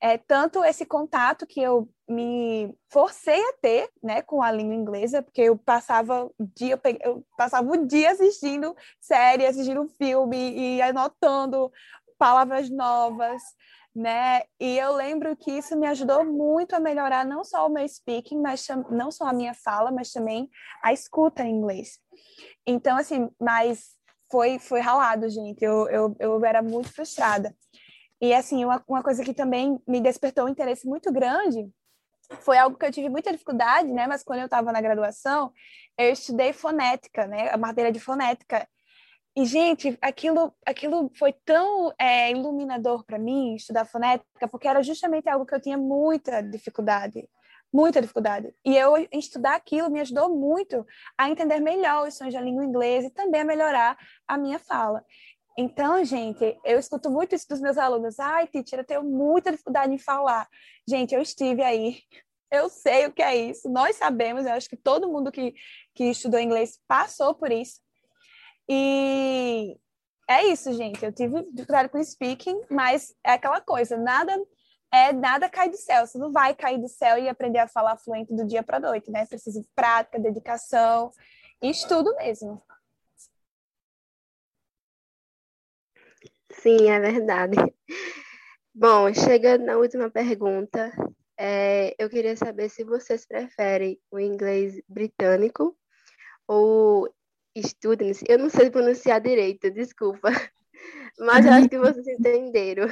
É, 0.00 0.16
tanto 0.16 0.64
esse 0.64 0.84
contato 0.84 1.46
que 1.46 1.60
eu 1.60 1.88
me 2.08 2.72
forcei 2.90 3.40
a 3.42 3.52
ter 3.54 3.90
né, 4.02 4.22
com 4.22 4.42
a 4.42 4.52
língua 4.52 4.74
inglesa, 4.74 5.22
porque 5.22 5.40
eu 5.40 5.56
passava 5.56 6.26
o 6.26 6.46
dia, 6.54 6.80
eu 7.02 7.24
passava 7.36 7.68
o 7.72 7.86
dia 7.86 8.12
assistindo 8.12 8.76
série, 9.00 9.46
assistindo 9.46 9.88
filme 9.98 10.76
e 10.76 10.82
anotando 10.82 11.72
palavras 12.18 12.70
novas, 12.70 13.42
né? 13.94 14.42
E 14.60 14.76
eu 14.78 14.92
lembro 14.92 15.36
que 15.36 15.52
isso 15.52 15.76
me 15.76 15.86
ajudou 15.86 16.24
muito 16.24 16.74
a 16.74 16.80
melhorar 16.80 17.24
não 17.24 17.44
só 17.44 17.66
o 17.66 17.70
meu 17.70 17.86
speaking, 17.88 18.40
mas 18.40 18.66
não 18.90 19.10
só 19.10 19.26
a 19.26 19.32
minha 19.32 19.54
fala, 19.54 19.90
mas 19.90 20.12
também 20.12 20.50
a 20.82 20.92
escuta 20.92 21.44
em 21.44 21.56
inglês. 21.56 21.98
Então, 22.66 22.96
assim, 22.96 23.30
mas 23.40 23.93
foi, 24.34 24.58
foi 24.58 24.80
ralado, 24.80 25.30
gente. 25.30 25.64
Eu, 25.64 25.88
eu, 25.88 26.16
eu 26.18 26.44
era 26.44 26.60
muito 26.60 26.92
frustrada. 26.92 27.54
E, 28.20 28.34
assim, 28.34 28.64
uma, 28.64 28.82
uma 28.88 29.00
coisa 29.00 29.22
que 29.22 29.32
também 29.32 29.78
me 29.86 30.00
despertou 30.00 30.46
um 30.46 30.48
interesse 30.48 30.88
muito 30.88 31.12
grande 31.12 31.70
foi 32.40 32.58
algo 32.58 32.76
que 32.76 32.84
eu 32.84 32.90
tive 32.90 33.08
muita 33.08 33.30
dificuldade, 33.30 33.92
né? 33.92 34.08
Mas 34.08 34.24
quando 34.24 34.40
eu 34.40 34.46
estava 34.46 34.72
na 34.72 34.80
graduação, 34.80 35.52
eu 35.96 36.10
estudei 36.10 36.52
fonética, 36.52 37.28
né? 37.28 37.48
A 37.50 37.56
matéria 37.56 37.92
de 37.92 38.00
fonética. 38.00 38.68
E, 39.36 39.44
gente, 39.44 39.96
aquilo, 40.02 40.52
aquilo 40.66 41.12
foi 41.16 41.32
tão 41.44 41.92
é, 41.96 42.32
iluminador 42.32 43.04
para 43.04 43.20
mim, 43.20 43.54
estudar 43.54 43.84
fonética, 43.84 44.48
porque 44.48 44.66
era 44.66 44.82
justamente 44.82 45.28
algo 45.28 45.46
que 45.46 45.54
eu 45.54 45.60
tinha 45.60 45.78
muita 45.78 46.42
dificuldade 46.42 47.28
muita 47.74 48.00
dificuldade. 48.00 48.54
E 48.64 48.76
eu 48.76 48.94
estudar 49.12 49.56
aquilo 49.56 49.90
me 49.90 50.00
ajudou 50.00 50.30
muito 50.30 50.86
a 51.18 51.28
entender 51.28 51.58
melhor 51.58 52.06
os 52.06 52.14
sons 52.14 52.32
da 52.32 52.40
língua 52.40 52.64
inglesa 52.64 53.08
e 53.08 53.10
também 53.10 53.40
a 53.40 53.44
melhorar 53.44 53.98
a 54.28 54.38
minha 54.38 54.60
fala. 54.60 55.04
Então, 55.58 56.04
gente, 56.04 56.56
eu 56.64 56.78
escuto 56.78 57.10
muito 57.10 57.34
isso 57.34 57.48
dos 57.48 57.60
meus 57.60 57.76
alunos. 57.76 58.20
Ai, 58.20 58.46
teacher, 58.46 58.78
eu 58.78 58.84
tenho 58.84 59.02
muita 59.02 59.50
dificuldade 59.50 59.92
em 59.92 59.98
falar. 59.98 60.48
Gente, 60.88 61.16
eu 61.16 61.20
estive 61.20 61.62
aí. 61.62 61.98
Eu 62.48 62.68
sei 62.68 63.06
o 63.06 63.12
que 63.12 63.22
é 63.22 63.34
isso. 63.34 63.68
Nós 63.68 63.96
sabemos, 63.96 64.46
eu 64.46 64.52
acho 64.52 64.68
que 64.68 64.76
todo 64.76 65.10
mundo 65.10 65.32
que, 65.32 65.52
que 65.96 66.04
estudou 66.04 66.38
inglês 66.38 66.78
passou 66.86 67.34
por 67.34 67.50
isso. 67.50 67.80
E 68.68 69.76
é 70.30 70.44
isso, 70.46 70.72
gente. 70.72 71.04
Eu 71.04 71.12
tive 71.12 71.42
dificuldade 71.42 71.88
com 71.88 72.02
speaking, 72.02 72.60
mas 72.70 73.12
é 73.24 73.32
aquela 73.32 73.60
coisa, 73.60 73.96
nada 73.96 74.36
é 74.94 75.12
nada 75.12 75.48
cai 75.48 75.68
do 75.68 75.76
céu. 75.76 76.06
Você 76.06 76.16
não 76.18 76.30
vai 76.30 76.54
cair 76.54 76.80
do 76.80 76.88
céu 76.88 77.18
e 77.18 77.28
aprender 77.28 77.58
a 77.58 77.66
falar 77.66 77.96
fluente 77.96 78.32
do 78.34 78.46
dia 78.46 78.62
para 78.62 78.78
noite, 78.78 79.10
né? 79.10 79.26
Precisa 79.26 79.60
de 79.60 79.66
prática, 79.74 80.18
dedicação 80.18 81.10
e 81.60 81.70
estudo 81.70 82.14
mesmo. 82.16 82.62
Sim, 86.52 86.90
é 86.90 87.00
verdade. 87.00 87.56
Bom, 88.72 89.12
chegando 89.12 89.64
na 89.64 89.76
última 89.76 90.10
pergunta, 90.10 90.92
é, 91.36 91.94
eu 91.98 92.08
queria 92.08 92.36
saber 92.36 92.68
se 92.68 92.84
vocês 92.84 93.26
preferem 93.26 94.00
o 94.10 94.20
inglês 94.20 94.80
britânico 94.88 95.76
ou 96.46 97.12
students. 97.58 98.22
Eu 98.28 98.38
não 98.38 98.48
sei 98.48 98.70
pronunciar 98.70 99.20
direito, 99.20 99.70
desculpa. 99.70 100.28
Mas 101.18 101.46
acho 101.46 101.68
que 101.68 101.78
vocês 101.78 102.06
entenderam. 102.06 102.88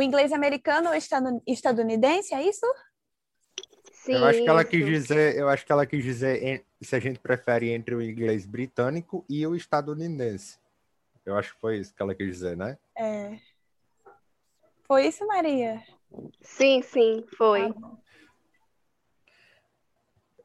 O 0.00 0.02
inglês 0.02 0.32
americano 0.32 0.88
ou 0.88 0.94
estadunidense, 1.46 2.34
é 2.34 2.42
isso? 2.42 2.64
Sim, 3.92 4.14
eu 4.14 4.24
acho 4.24 4.42
que 4.42 4.48
ela 4.48 4.64
quis 4.64 4.86
dizer, 4.86 5.36
eu 5.36 5.46
acho 5.46 5.66
que 5.66 5.70
ela 5.70 5.84
quis 5.84 6.02
dizer 6.02 6.64
se 6.80 6.96
a 6.96 6.98
gente 6.98 7.18
prefere 7.18 7.68
entre 7.68 7.94
o 7.94 8.00
inglês 8.00 8.46
britânico 8.46 9.26
e 9.28 9.46
o 9.46 9.54
estadunidense. 9.54 10.58
Eu 11.26 11.36
acho 11.36 11.52
que 11.52 11.60
foi 11.60 11.80
isso 11.80 11.94
que 11.94 12.00
ela 12.00 12.14
quis 12.14 12.28
dizer, 12.28 12.56
né? 12.56 12.78
É. 12.96 13.36
Foi 14.84 15.06
isso, 15.06 15.26
Maria? 15.26 15.82
Sim, 16.40 16.80
sim, 16.80 17.22
foi. 17.36 17.70
Tá 17.70 17.90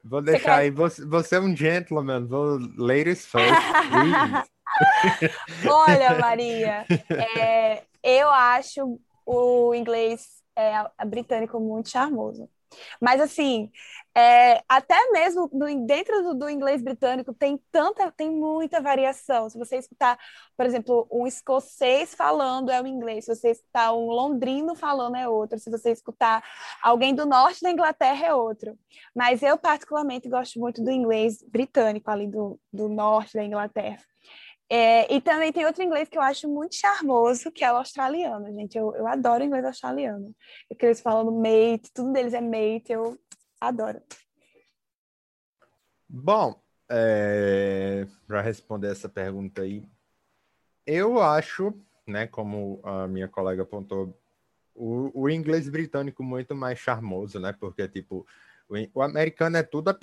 Vou 0.04 0.22
deixar 0.22 0.58
aí, 0.58 0.70
você, 0.70 1.06
você 1.06 1.38
é 1.38 1.40
um 1.40 1.56
gentleman, 1.56 2.28
vou 2.28 2.60
ladies 2.76 3.26
first, 3.26 3.56
Olha, 5.66 6.20
Maria, 6.20 6.86
é, 7.38 7.84
eu 8.04 8.30
acho 8.30 9.00
o 9.26 9.74
inglês 9.74 10.44
é, 10.56 11.06
britânico 11.06 11.60
muito 11.60 11.90
charmoso. 11.90 12.50
Mas, 13.02 13.22
assim, 13.22 13.72
é, 14.14 14.64
até 14.68 15.12
mesmo 15.12 15.50
dentro 15.86 16.24
do, 16.24 16.34
do, 16.36 16.50
inglês 16.50 16.82
britânico 16.82 17.34
tem 17.34 17.60
tanta, 17.72 18.12
tem 18.12 18.30
muita 18.30 18.82
variação. 18.82 19.50
Se 19.50 19.58
você 19.58 19.78
escutar, 19.78 20.18
por 20.58 20.66
exemplo, 20.66 21.08
um 21.12 21.28
escocês 21.28 22.14
falando 22.14 22.72
é 22.72 22.82
um 22.82 22.88
inglês, 22.88 23.26
se 23.26 23.36
você 23.36 23.52
escutar 23.52 23.94
um 23.94 24.08
londrino 24.08 24.76
falando 24.76 25.16
é 25.16 25.28
outro, 25.28 25.60
se 25.60 25.70
você 25.70 25.92
escutar 25.92 26.44
alguém 26.82 27.14
do 27.14 27.26
norte 27.26 27.62
da 27.62 27.72
Inglaterra 27.72 28.28
é 28.28 28.34
outro. 28.34 28.78
Mas 29.16 29.42
eu, 29.44 29.58
particularmente, 29.58 30.30
gosto 30.30 30.60
muito 30.60 30.84
do 30.84 30.92
inglês 30.92 31.44
britânico, 31.48 32.10
ali 32.10 32.28
do, 32.28 32.60
do 32.72 32.90
norte 32.90 33.36
da 33.36 33.44
Inglaterra. 33.44 34.00
É, 34.70 35.14
e 35.14 35.22
também 35.22 35.54
tem 35.54 35.66
outro 35.66 35.84
inglês 35.84 36.10
que 36.10 36.18
eu 36.18 36.22
acho 36.22 36.48
muito 36.50 36.76
charmoso, 36.76 37.52
que 37.52 37.64
é 37.64 37.72
o 37.72 37.78
australiano, 37.78 38.52
gente. 38.54 38.78
Eu, 38.78 38.96
eu 38.96 39.08
adoro 39.08 39.44
o 39.44 39.46
inglês 39.46 39.64
australiano. 39.64 40.36
Que 40.78 40.88
eles 40.88 41.02
falam 41.02 41.32
mate, 41.32 41.92
tudo 41.94 42.12
deles 42.12 42.34
é 42.34 42.42
mate, 42.42 42.92
eu 42.92 43.18
adoro. 43.62 44.02
Bom, 46.10 46.60
é, 46.90 48.08
para 48.28 48.42
responder 48.42 48.92
essa 48.92 49.10
pergunta 49.10 49.62
aí, 49.62 49.84
eu 50.86 51.22
acho, 51.22 51.74
né, 52.08 52.28
como 52.28 52.80
a 52.84 53.08
minha 53.08 53.28
colega 53.28 53.64
apontou, 53.64 54.18
o, 54.74 55.24
o 55.24 55.30
inglês 55.30 55.70
britânico 55.70 56.24
muito 56.24 56.54
mais 56.54 56.78
charmoso, 56.78 57.40
né? 57.40 57.54
Porque, 57.54 57.88
tipo, 57.88 58.26
o 58.94 59.02
americano 59.02 59.58
é 59.58 59.64
tudo 59.64 59.92
é 59.92 59.96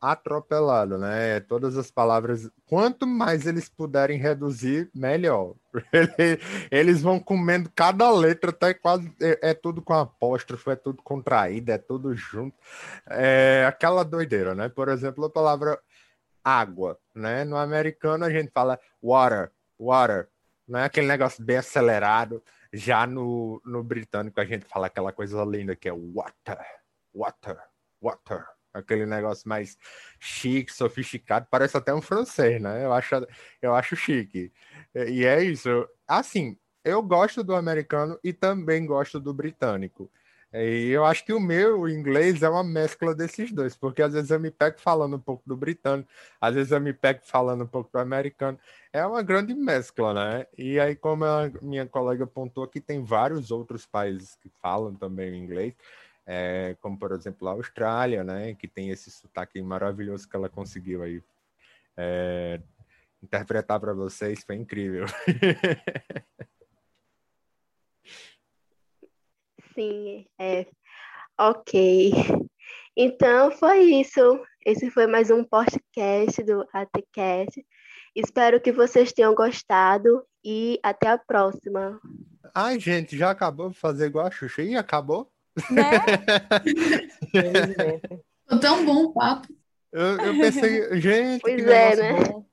atropelado, 0.00 0.98
né? 0.98 1.36
É 1.36 1.40
todas 1.40 1.78
as 1.78 1.90
palavras. 1.90 2.50
Quanto 2.66 3.06
mais 3.06 3.46
eles 3.46 3.68
puderem 3.70 4.18
reduzir, 4.18 4.90
melhor. 4.94 5.54
Eles 6.70 7.00
vão 7.02 7.18
comendo 7.18 7.70
cada 7.74 8.10
letra, 8.10 8.50
até 8.50 8.74
quase. 8.74 9.10
É, 9.20 9.50
é, 9.50 9.54
tudo 9.54 9.80
com 9.82 9.94
apóstrofo, 9.94 10.70
é 10.70 10.76
tudo 10.76 11.02
contraído, 11.02 11.72
é 11.72 11.78
tudo 11.78 12.14
junto. 12.14 12.56
É 13.08 13.64
aquela 13.66 14.04
doideira, 14.04 14.54
né? 14.54 14.68
Por 14.68 14.88
exemplo, 14.88 15.24
a 15.24 15.30
palavra 15.30 15.80
água, 16.44 16.98
né? 17.14 17.44
No 17.44 17.56
americano 17.56 18.24
a 18.24 18.30
gente 18.30 18.50
fala 18.52 18.78
water, 19.02 19.50
water, 19.78 20.28
não 20.68 20.80
é 20.80 20.84
aquele 20.84 21.06
negócio 21.06 21.42
bem 21.44 21.56
acelerado. 21.56 22.42
Já 22.72 23.06
no, 23.06 23.60
no 23.64 23.82
britânico 23.82 24.40
a 24.40 24.44
gente 24.44 24.66
fala 24.66 24.88
aquela 24.88 25.12
coisa 25.12 25.42
linda 25.44 25.74
que 25.74 25.88
é 25.88 25.92
water 25.92 26.83
water, 27.14 27.58
water. 28.00 28.44
Aquele 28.72 29.06
negócio 29.06 29.48
mais 29.48 29.78
chique, 30.18 30.72
sofisticado, 30.72 31.46
parece 31.48 31.76
até 31.76 31.94
um 31.94 32.02
francês, 32.02 32.60
né? 32.60 32.84
Eu 32.84 32.92
acho, 32.92 33.14
eu 33.62 33.74
acho 33.74 33.94
chique. 33.94 34.52
E 34.92 35.24
é 35.24 35.44
isso. 35.44 35.88
Assim, 36.08 36.58
eu 36.84 37.00
gosto 37.00 37.44
do 37.44 37.54
americano 37.54 38.18
e 38.22 38.32
também 38.32 38.84
gosto 38.84 39.20
do 39.20 39.32
britânico. 39.32 40.10
E 40.52 40.90
eu 40.90 41.04
acho 41.04 41.24
que 41.24 41.32
o 41.32 41.40
meu 41.40 41.88
inglês 41.88 42.42
é 42.42 42.48
uma 42.48 42.62
mescla 42.62 43.12
desses 43.12 43.50
dois, 43.50 43.76
porque 43.76 44.00
às 44.00 44.12
vezes 44.12 44.30
eu 44.30 44.38
me 44.38 44.52
pego 44.52 44.78
falando 44.78 45.16
um 45.16 45.20
pouco 45.20 45.42
do 45.44 45.56
britânico, 45.56 46.08
às 46.40 46.54
vezes 46.54 46.70
eu 46.70 46.80
me 46.80 46.92
pego 46.92 47.20
falando 47.24 47.64
um 47.64 47.66
pouco 47.66 47.90
do 47.92 47.98
americano. 47.98 48.56
É 48.92 49.04
uma 49.04 49.20
grande 49.22 49.52
mescla, 49.52 50.14
né? 50.14 50.46
E 50.56 50.78
aí, 50.78 50.94
como 50.94 51.24
a 51.24 51.50
minha 51.60 51.86
colega 51.86 52.22
apontou 52.22 52.62
aqui, 52.62 52.80
tem 52.80 53.02
vários 53.02 53.50
outros 53.50 53.84
países 53.84 54.36
que 54.36 54.48
falam 54.60 54.94
também 54.94 55.36
inglês 55.36 55.74
é, 56.26 56.76
como 56.80 56.98
por 56.98 57.12
exemplo 57.12 57.48
a 57.48 57.52
Austrália, 57.52 58.24
né, 58.24 58.54
que 58.54 58.66
tem 58.66 58.90
esse 58.90 59.10
sotaque 59.10 59.60
maravilhoso 59.62 60.28
que 60.28 60.36
ela 60.36 60.48
conseguiu 60.48 61.02
aí 61.02 61.22
é, 61.96 62.60
interpretar 63.22 63.80
para 63.80 63.94
vocês, 63.94 64.44
foi 64.44 64.56
incrível. 64.56 65.06
Sim, 69.74 70.26
é. 70.38 70.66
Ok. 71.38 72.12
Então 72.96 73.50
foi 73.50 73.80
isso. 74.00 74.20
Esse 74.64 74.88
foi 74.90 75.06
mais 75.06 75.30
um 75.30 75.42
podcast 75.42 76.40
do 76.44 76.64
ATCast. 76.72 77.66
Espero 78.14 78.60
que 78.60 78.70
vocês 78.70 79.12
tenham 79.12 79.34
gostado 79.34 80.24
e 80.44 80.78
até 80.80 81.08
a 81.08 81.18
próxima. 81.18 82.00
Ai, 82.54 82.78
gente, 82.78 83.18
já 83.18 83.30
acabou 83.30 83.70
de 83.70 83.76
fazer 83.76 84.06
igual 84.06 84.26
a 84.26 84.30
Xuxa 84.30 84.62
e 84.62 84.76
acabou? 84.76 85.33
Né? 85.70 86.00
Foi 88.48 88.58
tão 88.60 88.84
bom 88.84 89.04
o 89.04 89.12
papo. 89.12 89.48
Eu, 89.92 90.18
eu 90.18 90.34
pensei, 90.34 91.00
gente, 91.00 91.40
pois 91.40 91.64
que 91.64 91.70
é, 91.70 91.96
né? 91.96 92.12
bom. 92.12 92.44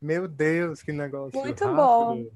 Meu 0.00 0.28
Deus, 0.28 0.82
que 0.82 0.92
negócio 0.92 1.38
Muito 1.38 1.64
rápido. 1.64 1.76
bom. 1.76 2.26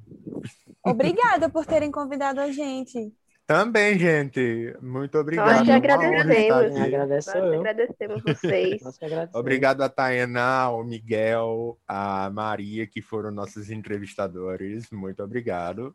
Obrigada 0.85 1.49
por 1.51 1.67
terem 1.67 1.91
convidado 1.91 2.41
a 2.41 2.51
gente. 2.51 3.13
Também, 3.47 3.99
gente. 3.99 4.77
Muito 4.83 5.19
obrigado. 5.19 5.49
Nós 5.49 5.61
honra 5.63 5.77
agradecemos. 5.77 6.75
Nós 6.75 7.35
eu. 7.35 7.61
agradecemos 7.61 8.23
vocês. 8.27 8.83
Nós 8.83 8.97
agradecemos. 8.97 9.35
Obrigado 9.35 9.83
a 9.83 9.89
Tainá, 9.89 10.63
ao 10.63 10.85
Miguel, 10.85 11.79
a 11.87 12.29
Maria, 12.31 12.87
que 12.87 13.01
foram 13.01 13.31
nossos 13.31 13.71
entrevistadores. 13.71 14.91
Muito 14.91 15.23
obrigado. 15.23 15.95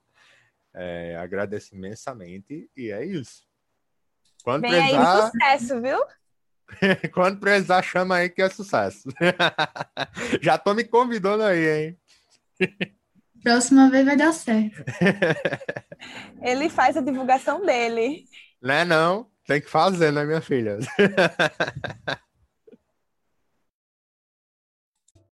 É, 0.73 1.15
agradeço 1.17 1.75
imensamente. 1.75 2.69
E 2.75 2.91
é 2.91 3.05
isso. 3.05 3.43
Quando 4.43 4.61
Vem 4.61 4.73
aí 4.73 4.95
precisar, 4.95 5.31
sucesso, 5.31 5.81
viu? 5.81 5.99
quando 7.13 7.39
precisar, 7.39 7.81
chama 7.81 8.17
aí 8.17 8.29
que 8.29 8.41
é 8.41 8.49
sucesso. 8.49 9.09
Já 10.41 10.57
tô 10.57 10.73
me 10.73 10.83
convidando 10.83 11.43
aí, 11.43 11.67
hein? 11.67 11.97
Próxima 13.43 13.89
vez 13.89 14.05
vai 14.05 14.15
dar 14.15 14.33
certo. 14.33 14.83
Ele 16.41 16.69
faz 16.69 16.95
a 16.95 17.01
divulgação 17.01 17.65
dele. 17.65 18.25
Né 18.61 18.85
não? 18.85 19.29
Tem 19.45 19.59
que 19.59 19.69
fazer, 19.69 20.11
né, 20.11 20.23
minha 20.23 20.41
filha? 20.41 20.77